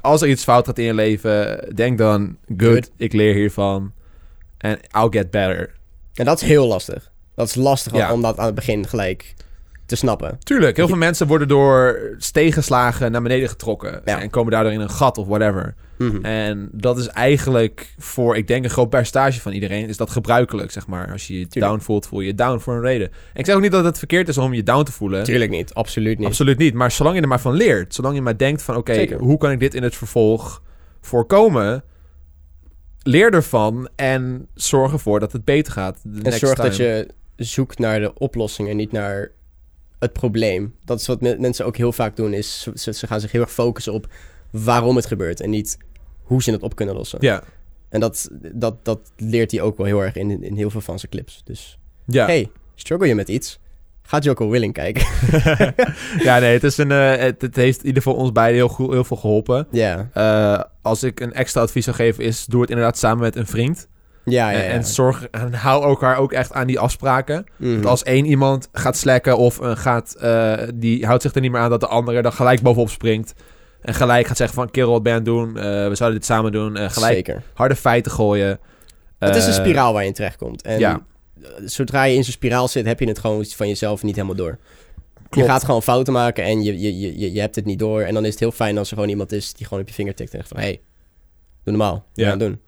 [0.00, 2.90] Als er iets fout gaat in je leven, denk dan, good, Good.
[2.96, 3.92] ik leer hiervan.
[4.58, 5.70] En I'll get better.
[6.14, 7.10] En dat is heel lastig.
[7.34, 8.12] Dat is lastig Ja.
[8.12, 9.34] om dat aan het begin gelijk
[9.92, 10.38] te snappen.
[10.38, 14.00] Tuurlijk, heel veel mensen worden door stegenslagen naar beneden getrokken.
[14.04, 14.20] Ja.
[14.20, 15.74] En komen daardoor in een gat of whatever.
[15.98, 16.24] Mhm.
[16.24, 19.88] En dat is eigenlijk voor, ik denk, een groot percentage van iedereen...
[19.88, 21.12] is dat gebruikelijk, zeg maar.
[21.12, 21.72] Als je je Tuurlijk.
[21.72, 23.08] down voelt, voel je je down voor een reden.
[23.08, 25.24] En ik zeg ook niet dat het verkeerd is om je down te voelen.
[25.24, 26.26] Tuurlijk niet, absoluut niet.
[26.26, 26.74] Absoluut niet.
[26.74, 27.94] Maar zolang je er maar van leert.
[27.94, 28.76] Zolang je maar denkt van...
[28.76, 30.62] oké, hoe kan ik dit in het vervolg
[31.00, 31.84] voorkomen?
[33.02, 35.98] Leer ervan en zorg ervoor dat het beter gaat.
[36.22, 39.30] En zorg dat je zoekt naar de oplossing en niet naar
[40.02, 40.74] het probleem.
[40.84, 43.40] Dat is wat me- mensen ook heel vaak doen, is ze, ze gaan zich heel
[43.40, 44.06] erg focussen op
[44.50, 45.78] waarom het gebeurt en niet
[46.22, 47.18] hoe ze het op kunnen lossen.
[47.20, 47.42] Ja,
[47.88, 50.98] En dat, dat, dat leert hij ook wel heel erg in, in heel veel van
[50.98, 51.42] zijn clips.
[51.44, 52.26] Dus ja.
[52.26, 53.60] hey, struggle je met iets?
[54.02, 55.06] Ga Joko Willing kijken.
[56.28, 58.68] ja, nee, het, is een, eh, het, het heeft in ieder geval ons beiden heel,
[58.68, 59.66] goed, heel veel geholpen.
[59.70, 63.36] Ja, Eh, als ik een extra advies zou geven, is doe het inderdaad samen met
[63.36, 63.88] een vriend.
[64.24, 64.58] Ja, ja.
[64.58, 64.70] En, ja.
[64.70, 67.44] en zorg en hou elkaar ook echt aan die afspraken.
[67.56, 67.72] Mhm.
[67.72, 71.50] Want als één iemand gaat slacken of eh, gaat, eh, die houdt zich er niet
[71.50, 73.34] meer aan dat de andere dan gelijk bovenop springt.
[73.80, 75.56] En gelijk gaat zeggen van, kerel, wat ben je aan het doen?
[75.56, 76.76] Eh, we zouden dit samen doen.
[76.76, 77.42] Gelijk Zeker.
[77.54, 78.58] harde feiten gooien.
[79.18, 80.62] het is een spiraal waar je in terechtkomt.
[80.62, 81.00] En ja.
[81.64, 84.58] zodra je in zo'n spiraal zit, heb je het gewoon van jezelf niet helemaal door.
[85.28, 85.46] Klopt.
[85.46, 88.00] Je gaat gewoon fouten maken en je, je, je, je- je hebt het niet door.
[88.02, 89.94] En dan is het heel fijn als er gewoon iemand is die gewoon op je
[89.94, 90.58] vinger tikt en zegt van...
[90.58, 90.80] Hé, hey,
[91.64, 92.04] doe normaal.
[92.14, 92.36] Ja.
[92.36, 92.60] doen.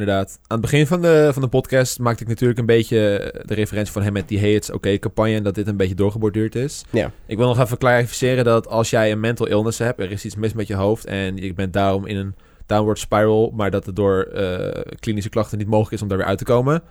[0.00, 0.38] Inderdaad.
[0.46, 2.98] Aan het begin van de, van de podcast maakte ik natuurlijk een beetje
[3.44, 5.34] de referentie van hem met die Hey It's Oké campagne.
[5.34, 6.84] En dat dit een beetje doorgeborduurd is.
[6.90, 7.10] Ja.
[7.26, 10.36] Ik wil nog even clarificeren dat als jij een mental illness hebt, er is iets
[10.36, 12.34] mis met je hoofd en je bent daarom in een
[12.66, 16.26] downward spiral, maar dat het door eh, klinische klachten niet mogelijk is om daar weer
[16.26, 16.82] uit te komen.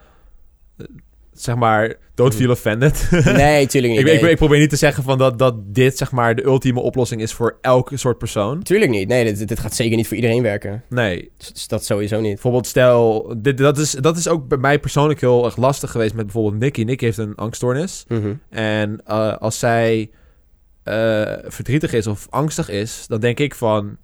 [1.35, 3.07] Zeg maar, don't feel offended.
[3.11, 4.01] Nee, tuurlijk niet.
[4.01, 4.31] ik, ik, nee.
[4.31, 7.33] ik probeer niet te zeggen van dat, dat dit zeg maar de ultieme oplossing is
[7.33, 8.63] voor elke soort persoon.
[8.63, 9.07] Tuurlijk niet.
[9.07, 10.83] Nee, dit, dit gaat zeker niet voor iedereen werken.
[10.89, 12.33] Nee, Dus- dus dat sowieso niet.
[12.33, 16.13] bijvoorbeeld stel, dit, dat, is, dat is ook bij mij persoonlijk heel erg lastig geweest
[16.13, 16.83] met bijvoorbeeld Nicky.
[16.83, 18.05] Nicky heeft een angststoornis.
[18.07, 18.33] Mhm.
[18.49, 20.09] En eh, als zij
[20.83, 23.97] eh, verdrietig is of angstig is, dan denk ik van,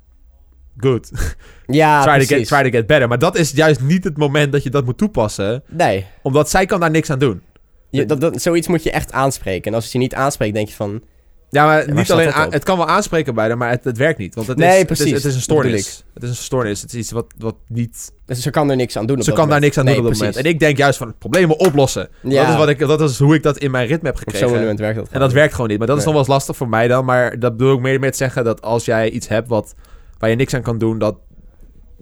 [0.81, 1.11] good,
[1.65, 3.07] Ja, try, to get, try to get better.
[3.07, 6.65] Maar dat is juist niet het moment dat je dat moet toepassen, Nee, omdat zij
[6.65, 7.41] kan daar niks aan doen.
[7.89, 9.67] je, dat, dat, zoiets moet je echt aanspreken.
[9.71, 11.01] En als het je niet aanspreekt, denk je van...
[11.49, 13.97] Ja, maar niet alleen dat aan- het kan wel aanspreken bij haar, maar het, het
[13.97, 14.35] werkt niet.
[14.35, 15.05] Want het, Nee, is, het, precies.
[15.05, 16.03] is, het is een Dat stoornis.
[16.13, 16.81] Het is een stoornis.
[16.81, 18.11] Het is iets wat, wat niet...
[18.25, 19.95] Dus ze kan er niks aan doen op Ze dat kan daar niks aan doen
[19.97, 20.27] op dat precies.
[20.27, 20.45] moment.
[20.45, 22.09] En ik denk juist van problemen oplossen.
[22.21, 24.21] Ja, Dat, is wat ik, dat is hoe ik dat in mijn ritme heb op
[24.23, 24.59] zo'n gekregen.
[24.61, 25.77] moment werkt dat En dat werkt gewoon niet.
[25.77, 27.05] Maar dat is nog wel eens lastig voor mij dan.
[27.05, 29.73] Maar dat bedoel ik meer met zeggen dat als jij iets hebt wat,
[30.21, 31.15] waar je niks aan kan doen, dat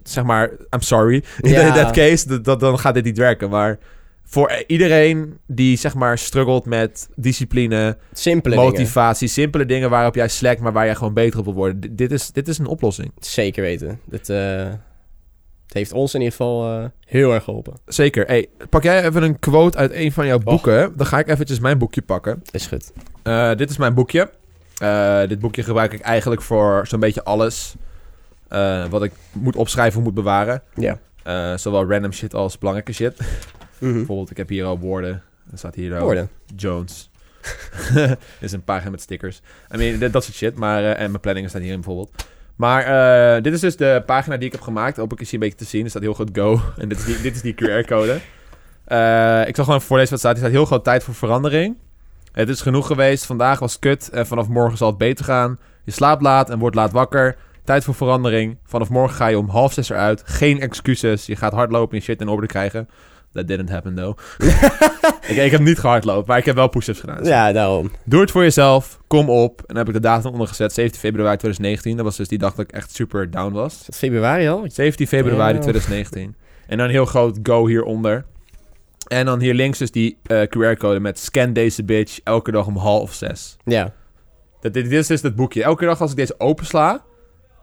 [0.03, 1.15] zeg maar, I'm sorry.
[1.41, 3.49] In that case, dat, dat- dan gaat dit niet werken.
[3.49, 3.77] Maar
[4.23, 8.69] voor iedereen die zeg maar struggelt met discipline, Simpele dingen.
[8.71, 11.79] motivatie, simpele dingen waarop jij slackt, maar waar jij gewoon beter op wil worden.
[11.79, 13.11] Dit- Dit is, dit is een oplossing.
[13.19, 13.99] Zeker weten.
[14.09, 14.65] Het, eh,
[15.65, 17.73] het heeft ons in ieder geval eh, heel erg geholpen.
[17.85, 18.25] Zeker.
[18.25, 20.93] Hey, pak jij even een quote uit een van jouw boeken.
[20.97, 22.41] Dan ga ik eventjes mijn boekje pakken.
[22.51, 22.91] Is goed.
[23.23, 24.29] Eh, dit is mijn boekje.
[25.27, 27.75] Dit boekje gebruik ik eigenlijk voor zo'n beetje alles.
[28.49, 30.61] Eh, wat ik moet opschrijven, moet bewaren.
[30.75, 30.99] Ja.
[31.23, 33.19] Eh, zowel random shit als belangrijke shit.
[33.77, 33.93] Mhm.
[33.93, 35.23] Bijvoorbeeld, ik heb hier al woorden.
[35.51, 36.29] Er staat hier ook Woorden.
[36.55, 37.09] Jones.
[37.93, 39.41] Dit is een pagina met stickers.
[39.73, 40.55] I mean, dat, soort shit.
[40.55, 42.25] Maar, eh, en mijn planningen staan hierin bijvoorbeeld.
[42.55, 44.97] Maar eh, dit is dus de pagina die ik heb gemaakt.
[44.97, 45.83] Hopelijk is hier een beetje te zien.
[45.83, 46.61] Er staat heel goed go.
[46.77, 48.19] En dit is die, dit is die QR-code.
[48.85, 50.31] Eh, ik zal gewoon voorlezen wat staat.
[50.31, 51.77] Er staat heel groot tijd voor verandering.
[52.31, 53.25] Het is genoeg geweest.
[53.25, 54.09] Vandaag was kut.
[54.09, 55.59] En vanaf morgen zal het beter gaan.
[55.83, 57.35] Je slaapt laat en wordt laat wakker.
[57.63, 58.57] Tijd voor verandering.
[58.65, 60.21] Vanaf morgen ga je om half zes eruit.
[60.25, 61.25] Geen excuses.
[61.25, 62.89] Je gaat hardlopen en shit in orde krijgen.
[63.33, 64.19] That didn't happen though.
[65.27, 67.23] ik, ik heb niet gehardlopen, maar ik heb wel push-ups gedaan.
[67.23, 67.91] Ja, daarom.
[68.05, 68.99] Doe het voor jezelf.
[69.07, 69.59] Kom op.
[69.59, 70.73] En dan heb ik de datum ondergezet.
[70.73, 71.95] 17 februari 2019.
[71.95, 73.83] Dat was dus die dag dat ik echt super down was.
[73.87, 74.65] Is februari al?
[74.67, 75.59] 17 februari Ja.
[75.59, 76.35] 2019.
[76.67, 78.25] En dan heel groot go hieronder.
[79.07, 82.77] En dan hier links dus die eh, QR-code met scan deze bitch elke dag om
[82.77, 83.57] half zes.
[83.65, 83.93] Ja.
[84.61, 85.63] Dat, dit, dit is dus het boekje.
[85.63, 87.03] Elke dag als ik deze opensla...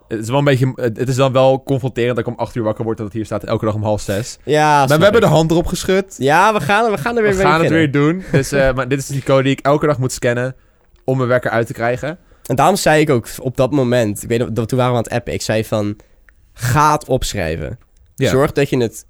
[0.08, 0.72] Het is wel een beetje...
[0.74, 2.96] Het is dan wel confronterend dat ik om 8 uur wakker word...
[2.96, 4.38] dat het hier staat elke dag om half zes.
[4.44, 6.14] Ja, maar we hebben de hand erop geschud.
[6.18, 8.24] Ja, we gaan, we gaan er weer We gaan het weer doen.
[8.32, 10.56] Dus, eh, maar dit is die code die ik elke dag moet scannen...
[11.04, 12.18] om mijn wekker uit te krijgen.
[12.46, 14.98] En daarom zei ik ook op dat moment, ik weet nog, dat toen waren we
[14.98, 15.96] aan het appen, ik zei van,
[16.52, 17.78] ga het opschrijven.
[18.14, 18.30] Ja.
[18.30, 19.06] Zorg dat je het,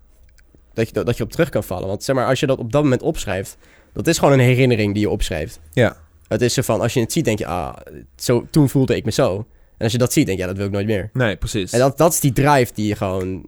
[0.74, 1.88] dat je, dat je op terug kan vallen.
[1.88, 3.56] Want zeg maar, als je dat op dat moment opschrijft,
[3.92, 5.60] dat is gewoon een herinnering die je opschrijft.
[5.72, 5.96] Ja.
[6.28, 7.76] Het is zo van, als je het ziet, denk je, ah,
[8.16, 9.46] zo, toen voelde ik me zo.
[9.76, 11.10] En als je dat ziet, denk je, ja, dat wil ik nooit meer.
[11.12, 11.72] Nee, precies.
[11.72, 13.46] En dat, dat is die drive die je gewoon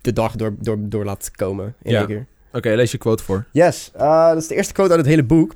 [0.00, 1.98] de dag door, door, door laat komen in Ja.
[1.98, 2.26] één keer.
[2.52, 3.46] Oké, lees je quote voor.
[3.52, 5.52] Yes, uh, dat is de eerste quote uit het hele boek.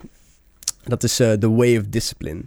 [0.84, 2.42] Dat is uh, The Way of Discipline.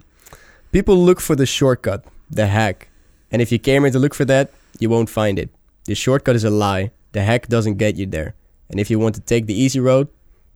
[0.70, 2.00] People look for the shortcut,
[2.34, 2.88] the hack.
[3.30, 5.48] And if you came here to look for that, you won't find it.
[5.82, 6.90] The shortcut is a lie.
[7.10, 8.34] The hack doesn't get you there.
[8.70, 10.08] And if you want to take the easy road,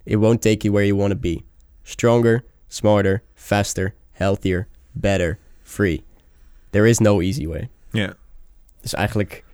[0.04, 1.42] it won't take you where you want to be.
[1.82, 6.02] Stronger, smarter, faster, healthier, better, free.
[6.70, 7.68] There is no easy way.
[7.92, 8.14] Ja.
[8.82, 9.44] Dus eigenlijk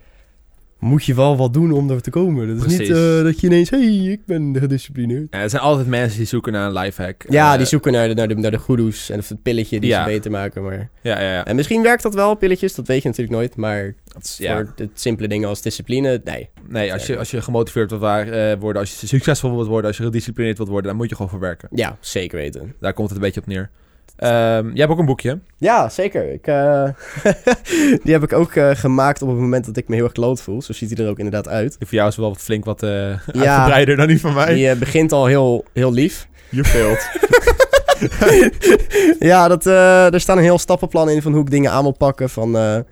[0.79, 2.57] moet je wel wat doen om er te komen.
[2.57, 5.27] Dat is niet eh, dat je ineens, hey, ik ben gedisciplineerd.
[5.29, 7.25] Ja, er zijn altijd mensen die zoeken naar een lifehack.
[7.29, 9.89] Ja, Eh, die zoeken naar de, naar de, naar de goedoes en het pilletje die
[9.89, 10.03] Ja.
[10.03, 10.63] ze beter maken.
[10.63, 10.89] Maar...
[11.01, 11.45] Ja, ja, ja.
[11.45, 13.55] En misschien werkt dat wel, pilletjes, dat weet je natuurlijk nooit.
[13.55, 13.93] Maar
[14.37, 14.55] ja.
[14.55, 16.49] voor de simpele dingen als discipline, nee.
[16.67, 19.87] Nee, als je, als je gemotiveerd wilt waar- eh, worden, als je succesvol wilt worden,
[19.87, 21.69] als je gedisciplineerd wilt worden, dan moet je gewoon voor werken.
[21.71, 22.73] Ja, zeker weten.
[22.79, 23.69] Daar komt het een beetje op neer.
[24.17, 25.39] Ehm, jij hebt ook een boekje.
[25.57, 26.31] Ja, zeker.
[26.33, 26.89] Ik, eh,
[28.03, 30.41] die heb ik ook eh, gemaakt op het moment dat ik me heel erg kloot
[30.41, 30.61] voel.
[30.61, 31.77] Zo ziet hij er ook inderdaad uit.
[31.77, 32.89] Die voor jou is wel wat flink wat eh
[33.25, 34.53] uitgebreider dan die van mij.
[34.53, 36.27] Die begint al heel, heel lief.
[36.49, 37.09] You failed.
[39.31, 41.91] ja, dat, eh, er staan een heel stappenplan in van hoe ik dingen aan wil
[41.91, 42.29] pakken.
[42.29, 42.83] Van, nou,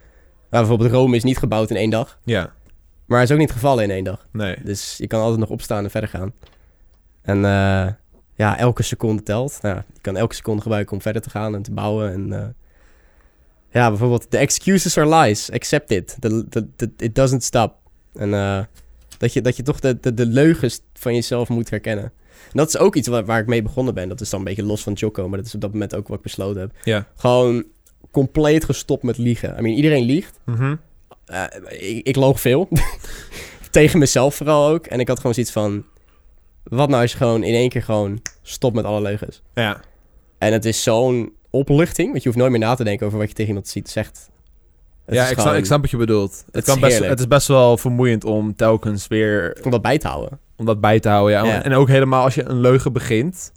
[0.50, 2.18] bijvoorbeeld Rome is niet gebouwd in één dag.
[2.24, 2.54] ja,
[3.06, 4.26] Maar hij is ook niet gevallen in één dag.
[4.32, 4.56] nee.
[4.64, 6.34] Dus je kan altijd nog opstaan en verder gaan.
[7.22, 7.88] En eh,
[8.36, 9.60] ja, elke seconde telt.
[9.62, 12.12] Nou, je kan elke seconde gebruiken om verder te gaan en te bouwen.
[12.14, 12.48] En eh,
[13.72, 15.52] ja, bijvoorbeeld, the excuses are lies.
[15.52, 16.18] Accept it.
[16.20, 17.76] The, the, the- it doesn't stop.
[18.14, 18.60] En eh,
[19.18, 22.04] dat, je, dat je toch de, de, de leugens van jezelf moet herkennen.
[22.44, 24.10] En dat is ook iets waar, waar ik mee begonnen ben.
[24.10, 26.08] Dat is dan een beetje los van Jocko, maar dat is op dat moment ook
[26.08, 26.72] wat ik besloten heb.
[26.84, 27.08] Ja.
[27.16, 27.64] Gewoon
[28.12, 29.58] compleet gestopt met liegen.
[29.58, 30.40] I mean, iedereen liegt.
[30.46, 30.76] Mhm.
[31.26, 32.68] Eh, ik, ik loog veel.
[33.72, 34.86] Tegen mezelf vooral ook.
[34.86, 35.84] En ik had gewoon zoiets van...
[36.76, 39.42] Wat nou als je gewoon in één keer gewoon stopt met alle leugens?
[39.54, 39.82] Ja,
[40.38, 42.10] En het is zo'n opluchting.
[42.12, 44.30] Want je hoeft nooit meer na te denken over wat je tegen iemand ziet, zegt.
[45.06, 46.44] Het ja, is ik snap, gewoon- ik snap wat je bedoelt.
[46.46, 47.12] Het, is kan best, heerlijk.
[47.12, 50.40] het is best wel vermoeiend om telkens weer Om dat bij te houden.
[50.56, 51.38] om dat bij te houden.
[51.38, 51.46] Ja.
[51.46, 51.64] Ja.
[51.64, 53.52] En ook helemaal als je een leugen begint,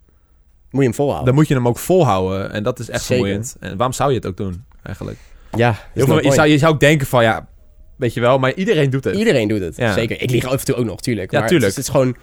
[0.71, 1.27] Moet je hem volhouden.
[1.27, 2.53] dan moet je hem ook volhouden.
[2.53, 3.15] En dat is echt Zeker.
[3.25, 3.57] vermoeiend.
[3.61, 5.19] En waarom zou je het ook doen, eigenlijk?
[5.57, 7.49] ja, Heel je, zou, je zou ook denken van, ja,
[7.97, 9.17] weet je wel, maar iedereen doet het.
[9.17, 9.93] Iedereen doet het, Ja.
[9.93, 10.23] zeker.
[10.23, 11.31] Ik lieg af en toe ook nog, tuurlijk.
[11.31, 11.71] Ja, maar tuurlijk.
[11.75, 12.17] Het, is, het is gewoon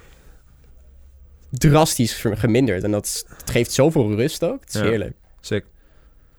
[1.58, 2.84] drastisch geminderd.
[2.84, 4.60] En dat, geeft zoveel rust ook.
[4.62, 4.88] Het is Ja.
[4.88, 5.14] heerlijk.
[5.41, 5.66] Sick.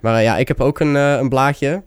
[0.00, 1.82] Maar eh, ja, ik heb ook een, eh, een blaadje.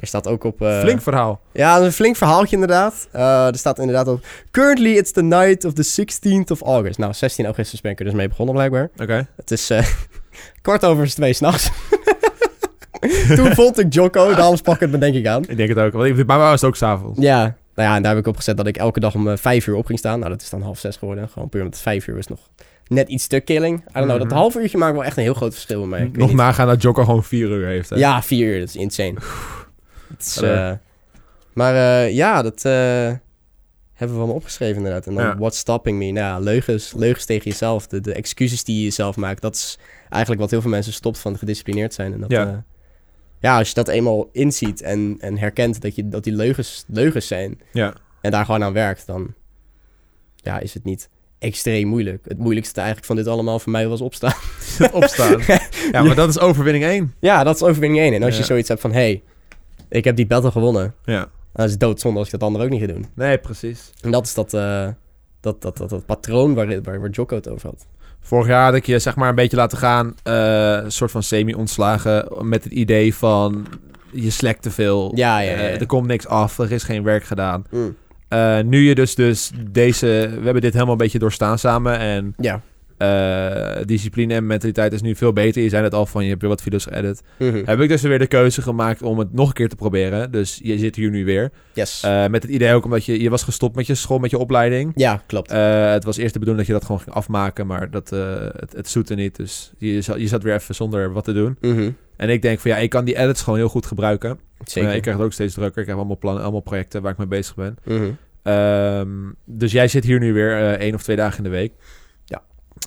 [0.00, 0.62] Er staat ook op...
[0.62, 1.40] eh, Flink verhaal.
[1.52, 3.08] Ja, een flink verhaaltje inderdaad.
[3.12, 4.24] Er staat inderdaad op...
[4.50, 6.98] Currently it's the night of the 16th of August.
[6.98, 8.90] Nou, 16 augustus ben ik er dus mee begonnen blijkbaar.
[8.96, 9.26] Oké.
[9.36, 9.70] Het is
[10.62, 11.70] kwart over twee s'nachts.
[13.36, 15.42] Toen vond ik Jocko, daarom sprak ik het me denk ik aan.
[15.48, 15.92] Ik denk het ook.
[15.92, 17.20] Want bij mij was het ook s'avonds.
[17.20, 19.36] Ja, nou ja, en daar heb ik op gezet dat ik elke dag om eh,
[19.36, 20.18] vijf uur op ging staan.
[20.18, 21.28] Nou, dat is dan half zes geworden.
[21.28, 22.40] Gewoon puur omdat vijf uur is nog
[22.86, 23.78] net iets te killing.
[23.78, 24.36] I don't know, dat Mhm.
[24.36, 26.10] half uurtje maakt wel echt een heel groot verschil bij mij.
[26.12, 27.90] Nog nagaan dat Jocko gewoon vier uur heeft.
[27.90, 27.96] Hè?
[27.96, 29.14] Ja, vier uur, dat is insane.
[30.18, 30.72] Is, eh,
[31.52, 35.06] maar eh, ja, dat hebben we allemaal opgeschreven inderdaad.
[35.06, 35.36] En dan Ja.
[35.36, 36.04] what's stopping me?
[36.10, 37.86] Nou, ja, leugens, leugens tegen jezelf.
[37.86, 39.42] De, de excuses die je jezelf maakt.
[39.42, 39.78] Dat is
[40.08, 42.12] eigenlijk wat heel veel mensen stopt van gedisciplineerd zijn.
[42.12, 42.64] En dat, Ja.
[43.40, 43.58] Ja.
[43.58, 47.60] als je dat eenmaal inziet en, en herkent dat, je, dat die leugens, leugens zijn...
[47.72, 47.94] Ja.
[48.20, 49.34] en daar gewoon aan werkt, dan
[50.36, 52.24] ja, is het niet extreem moeilijk.
[52.28, 54.34] Het moeilijkste eigenlijk van dit allemaal voor mij was opstaan.
[54.92, 55.40] Opstaan.
[55.92, 57.14] ja, maar dat is overwinning 1.
[57.20, 58.14] ja, dat is overwinning 1.
[58.14, 58.38] En als Ja.
[58.40, 59.22] je zoiets hebt van, hey,
[59.88, 60.94] ik heb die battle gewonnen.
[61.04, 61.30] Ja.
[61.52, 63.06] Dan is het doodzonde als ik dat andere ook niet ga doen.
[63.14, 63.90] Nee, precies.
[64.00, 64.88] En dat is dat, eh,
[65.40, 67.86] dat, dat, dat, dat patroon waar, waar, waar Jocko het over had.
[68.20, 70.14] Vorig jaar had ik je zeg maar een beetje laten gaan.
[70.22, 72.28] eh, een soort van semi-ontslagen.
[72.40, 73.66] Met het idee van
[74.12, 75.12] je slekt te veel.
[75.14, 76.58] Ja, ja, ja, Eh, er komt niks af.
[76.58, 77.64] Er is geen werk gedaan.
[77.70, 77.96] Mm.
[78.28, 80.06] Eh, nu je dus, dus deze...
[80.06, 81.98] We hebben dit helemaal een beetje doorstaan samen.
[81.98, 82.60] En Ja.
[83.00, 85.62] Eh, discipline en mentaliteit is nu veel beter.
[85.62, 87.22] Je zei het al van, je hebt weer wat video's geëdit.
[87.38, 87.62] Mhm.
[87.64, 90.30] Heb ik dus weer de keuze gemaakt om het nog een keer te proberen.
[90.32, 91.50] Dus je zit hier nu weer.
[91.72, 92.02] Yes.
[92.04, 93.22] Eh, met het idee ook omdat je...
[93.22, 94.92] Je was gestopt met je school, met je opleiding.
[94.94, 95.50] ja, klopt.
[95.50, 98.72] Eh, het was eerst de bedoeling dat je dat gewoon ging afmaken, maar dat, het,
[98.72, 99.36] het zoette niet.
[99.36, 101.56] Dus je, zat- je zat weer even zonder wat te doen.
[101.60, 101.90] Mhm.
[102.16, 104.38] En ik denk van ja, ik kan die edits gewoon heel goed gebruiken.
[104.64, 104.94] Zeker.
[104.94, 105.82] Ik krijg het ook steeds drukker.
[105.82, 107.76] Ik heb allemaal plannen, allemaal projecten waar ik mee bezig ben.
[107.84, 108.10] Mhm.
[108.42, 109.08] Ehm,
[109.44, 111.72] dus jij zit hier nu weer eh één of twee dagen in de week.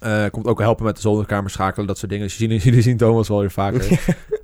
[0.02, 2.28] Eh, komt ook helpen met de zolderkamer schakelen, dat soort dingen.
[2.28, 3.86] Dus jullie, jullie zien Thomas wel weer vaker.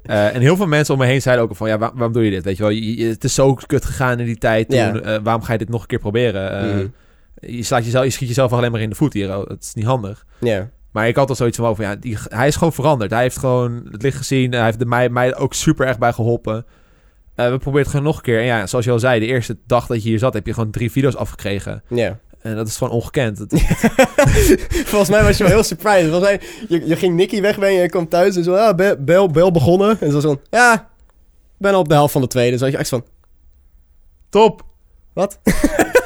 [0.04, 1.68] Eh, en heel veel mensen om me heen zeiden ook van...
[1.68, 2.44] ja, waar- waarom doe je dit?
[2.44, 5.04] Weet je wel, je- het is zo kut gegaan in die tijd toen.
[5.04, 6.68] Eh, waarom ga je dit nog een keer proberen?
[6.76, 6.88] Mhm.
[7.56, 9.38] je, slaat jezelf, je schiet jezelf alleen maar in de voet hier.
[9.38, 9.48] oh.
[9.48, 10.26] Dat is niet handig.
[10.40, 10.70] Ja.
[10.92, 13.12] Maar ik had al zoiets van, van ja, die, hij is gewoon veranderd.
[13.12, 14.52] Hij heeft gewoon het licht gezien.
[14.52, 16.66] Hij heeft er mij, mij ook super erg bij geholpen.
[17.36, 18.40] Eh, we proberen het gewoon nog een keer.
[18.40, 20.34] En ja, zoals je al zei, de eerste dag dat je hier zat...
[20.34, 21.84] heb je gewoon drie video's afgekregen.
[21.88, 22.20] Ja.
[22.42, 23.38] En dat is gewoon ongekend.
[24.92, 26.10] Volgens mij was je wel heel surprised.
[26.10, 28.96] Volgens mij, je, je ging Nicky wegbrengen en je kwam thuis en zo, ja, bel,
[29.00, 29.98] bel, bel begonnen.
[30.02, 32.52] En zo zo, ja, ik ben al op de helft van de tweede.
[32.52, 33.04] Dus had je echt van,
[34.30, 34.64] Top!
[35.14, 35.40] wat?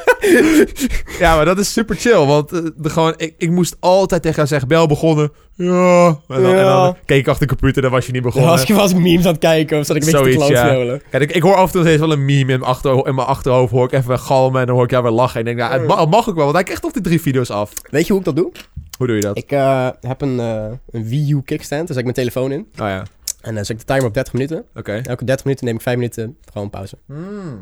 [1.18, 2.24] Ja, maar dat is super chill.
[2.26, 4.68] Want eh, de, gewoon, ik, ik moest altijd tegen jou zeggen...
[4.68, 5.32] Bel begonnen.
[5.56, 6.06] Ja.
[6.06, 6.84] En dan, en Ja.
[6.84, 7.82] dan keek ik achter de computer.
[7.82, 8.50] Dan was je niet begonnen.
[8.50, 11.04] was ik, was ik memes aan het kijken of zat ik een beetje te Zoiets.
[11.10, 13.14] Kijk, ik, ik hoor af en toe steeds wel een meme in mijn, achterho- in
[13.14, 13.72] mijn achterhoofd.
[13.72, 15.40] Hoor ik even galmen en dan hoor ik jou weer lachen.
[15.40, 16.44] En ik denk, nou, het, mag ook wel.
[16.44, 17.72] Want hij krijgt toch die drie video's af.
[17.90, 18.52] Weet je hoe ik dat doe?
[18.98, 19.36] Hoe doe je dat?
[19.36, 22.60] Ik eh, heb een, eh, een Wii U kickstand, dus ik mijn telefoon in.
[22.60, 23.02] Oh ja,
[23.44, 24.64] En dan zet ik de timer op 30 minuten.
[24.74, 24.92] oké.
[25.04, 26.96] Elke 30 minuten neem ik 5 minuten gewoon pauze.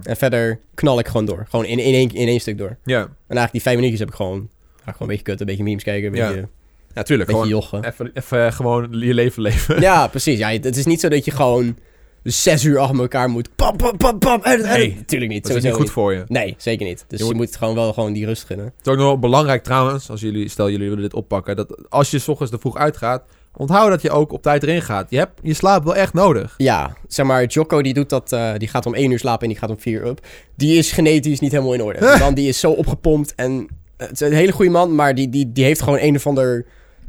[0.02, 1.46] En verder knal ik gewoon door.
[1.48, 2.76] Gewoon in, in, één, in één stuk door.
[2.84, 5.62] Ja, En eigenlijk die 5 minuutjes heb ik gewoon, gewoon een beetje kutten, een beetje
[5.70, 6.26] memes kijken, een Ja.
[6.28, 6.48] beetje,
[6.94, 7.30] ja tuurlijk.
[7.30, 7.84] een beetje Gewoon jochen.
[7.84, 9.80] even, even gewoon je leven leven.
[9.80, 10.38] Ja, precies.
[10.38, 11.76] Ja, het is niet zo dat je gewoon
[12.22, 13.48] zes uur achter elkaar moet.
[13.56, 14.40] Pam, pam, pam, pam.
[14.44, 15.46] Nee, Natuurlijk niet.
[15.46, 16.24] Dat is niet goed voor je.
[16.28, 17.04] Nee, zeker niet.
[17.08, 18.66] Dus Je je moet- moet, gewoon wel gewoon die rust gunnen.
[18.66, 21.90] Het is ook nog wel belangrijk trouwens, als jullie, stel jullie willen dit oppakken, dat
[21.90, 23.22] als je s ochtends er vroeg uitgaat,
[23.56, 25.10] onthoud dat je ook op tijd erin gaat.
[25.10, 26.54] Je hebt je slaap wel echt nodig.
[26.56, 29.48] Ja, zeg maar, Jocko die doet dat, eh, die gaat om één uur slapen en
[29.48, 30.26] die gaat om vier uur op.
[30.56, 32.16] Die is genetisch niet helemaal in orde.
[32.20, 35.28] Man die is zo opgepompt en eh, het is een hele goede man, maar die,
[35.28, 36.66] die, die heeft gewoon een of ander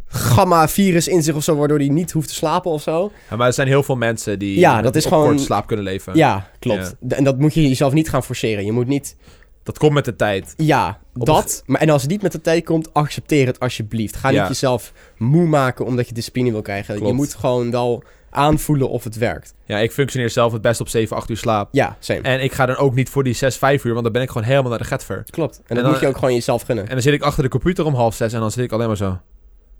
[0.07, 3.11] gamma-virus in zich of zo, waardoor hij niet hoeft te slapen of zo.
[3.29, 5.67] Ja, maar er zijn heel veel mensen die Ja, dat is op gewoon- korte slaap
[5.67, 6.15] kunnen leven.
[6.15, 6.95] Ja, klopt.
[7.07, 8.65] En dat moet je jezelf niet gaan forceren.
[8.65, 9.15] Je moet niet,
[9.64, 10.53] Dat komt met de tijd.
[10.57, 11.64] ja, Op dat.
[11.66, 14.16] Maar en als het niet met de tijd komt, accepteer het alsjeblieft.
[14.16, 14.39] Ga Ja.
[14.39, 16.93] niet jezelf moe maken omdat je discipline wil krijgen.
[16.95, 17.09] Klopt.
[17.09, 19.53] Je moet gewoon wel aanvoelen of het werkt.
[19.66, 21.70] Ja, ik functioneer zelf het best op 7, 8 uur slaap.
[21.72, 22.22] Ja, same.
[22.22, 24.28] En ik ga dan ook niet voor die 6, 5 uur, want dan ben ik
[24.30, 25.24] gewoon helemaal naar de getver.
[25.30, 25.55] Klopt.
[25.57, 26.84] En, En dat dan- moet je ook gewoon jezelf gunnen.
[26.86, 28.88] En dan zit ik achter de computer om half zes en dan zit ik alleen
[28.88, 29.18] maar zo.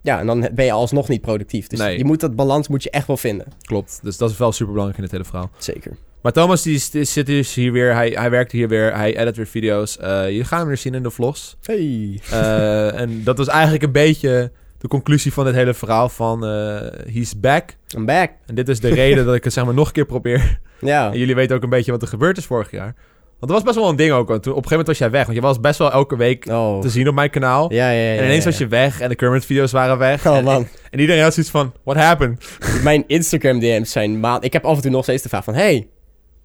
[0.02, 1.68] Ja, en dan ben je alsnog niet productief.
[1.68, 1.98] Dus Nee.
[1.98, 3.46] je moet dat balans moet je echt wel vinden.
[3.62, 4.00] Klopt.
[4.04, 5.50] Dus dat is wel super belangrijk in het hele verhaal.
[5.58, 5.98] Zeker.
[6.24, 7.94] Maar Thomas die, zit dus hier weer.
[7.94, 8.96] Hij, hij werkt hier weer.
[8.96, 9.98] Hij edit weer video's.
[9.98, 11.58] Eh je gaat hem weer zien in de vlogs.
[11.64, 12.20] Hey.
[12.32, 16.46] Eh, en dat was eigenlijk een beetje de conclusie van dit hele verhaal van...
[16.46, 16.82] eh
[17.14, 17.76] he's back.
[17.98, 18.32] I'm back.
[18.46, 20.60] En dit is de reden dat ik het zeg maar nog een keer probeer.
[20.80, 21.12] Ja.
[21.12, 22.96] En jullie weten ook een beetje wat er gebeurd is vorig jaar.
[23.40, 24.28] Want dat was best wel een ding ook.
[24.28, 25.24] Want toen, op een gegeven moment was jij weg.
[25.26, 26.80] Want je was best wel elke week Oh.
[26.82, 27.74] te zien op mijn kanaal.
[27.74, 28.18] Ja, ja, ja.
[28.18, 30.28] en ineens was je weg en de Kermit-video's waren weg.
[30.28, 30.68] Oh en, man.
[30.90, 32.46] en iedereen had zoiets van, what happened?
[32.84, 34.44] Mijn Instagram DM's zijn maand.
[34.44, 35.88] Ik heb af en toe nog steeds de vraag van: Hey,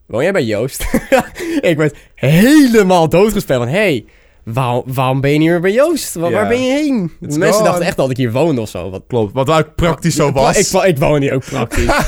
[0.08, 0.84] woon jij bij Joost?
[1.60, 4.04] ik werd helemaal doodgespeld van: Hey,
[4.44, 6.14] waarom, waarom ben je niet meer bij Joost?
[6.14, 7.12] Waar, ben je heen?
[7.20, 7.64] It's Mensen gone.
[7.68, 8.90] dachten echt dat ik hier woonde of zo.
[8.90, 10.72] Wat Klopt, wat ook praktisch zo was.
[10.72, 11.86] Ik, ik, ik woon hier ook praktisch.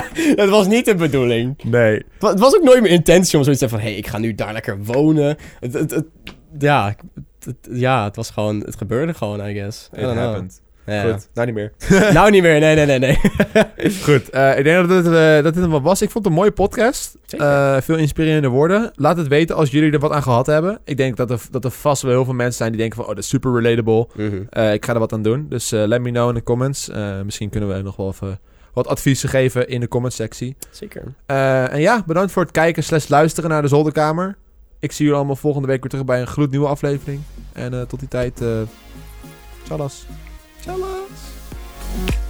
[0.36, 1.62] dat was niet de bedoeling.
[1.64, 1.92] Nee.
[1.94, 3.80] Het wa- Het was ook nooit mijn intentie om zoiets te zeggen van...
[3.80, 5.36] Hé, hey, ik ga nu daar lekker wonen.
[5.60, 6.06] Het, het, het-
[6.58, 6.94] ja,
[7.44, 8.60] het, ja, het was gewoon...
[8.60, 9.88] Het gebeurde gewoon, I guess.
[9.92, 10.60] It happened.
[10.86, 11.12] Ja.
[11.12, 11.72] Goed, nou niet meer.
[12.12, 13.18] nou niet meer, nee, nee, nee, nee.
[14.04, 16.02] Goed, eh, ik denk dat dit, eh, dat dit hem wat was.
[16.02, 17.16] Ik vond het een mooie podcast.
[17.26, 17.46] Zeker.
[17.46, 18.90] Eh, veel inspirerende woorden.
[18.94, 20.78] Laat het weten als jullie er wat aan gehad hebben.
[20.84, 23.06] Ik denk dat er, dat er vast wel heel veel mensen zijn die denken van...
[23.06, 24.08] Oh, dat is super relatable.
[24.14, 24.42] Mhm.
[24.50, 25.46] Eh, ik ga er wat aan doen.
[25.48, 26.88] Dus eh, let me know in de comments.
[26.88, 28.40] Eh, misschien kunnen we nog wel even
[28.72, 30.56] wat adviezen geven in de comment sectie.
[30.70, 31.02] Zeker.
[31.26, 34.36] Eh, en ja, bedankt voor het kijken slash luisteren naar de Zolderkamer.
[34.80, 37.20] Ik zie jullie allemaal volgende week weer terug bij een gloednieuwe aflevering.
[37.52, 38.48] En eh, tot die tijd, eh
[39.62, 40.06] tjallas.
[40.64, 42.23] Tjallas.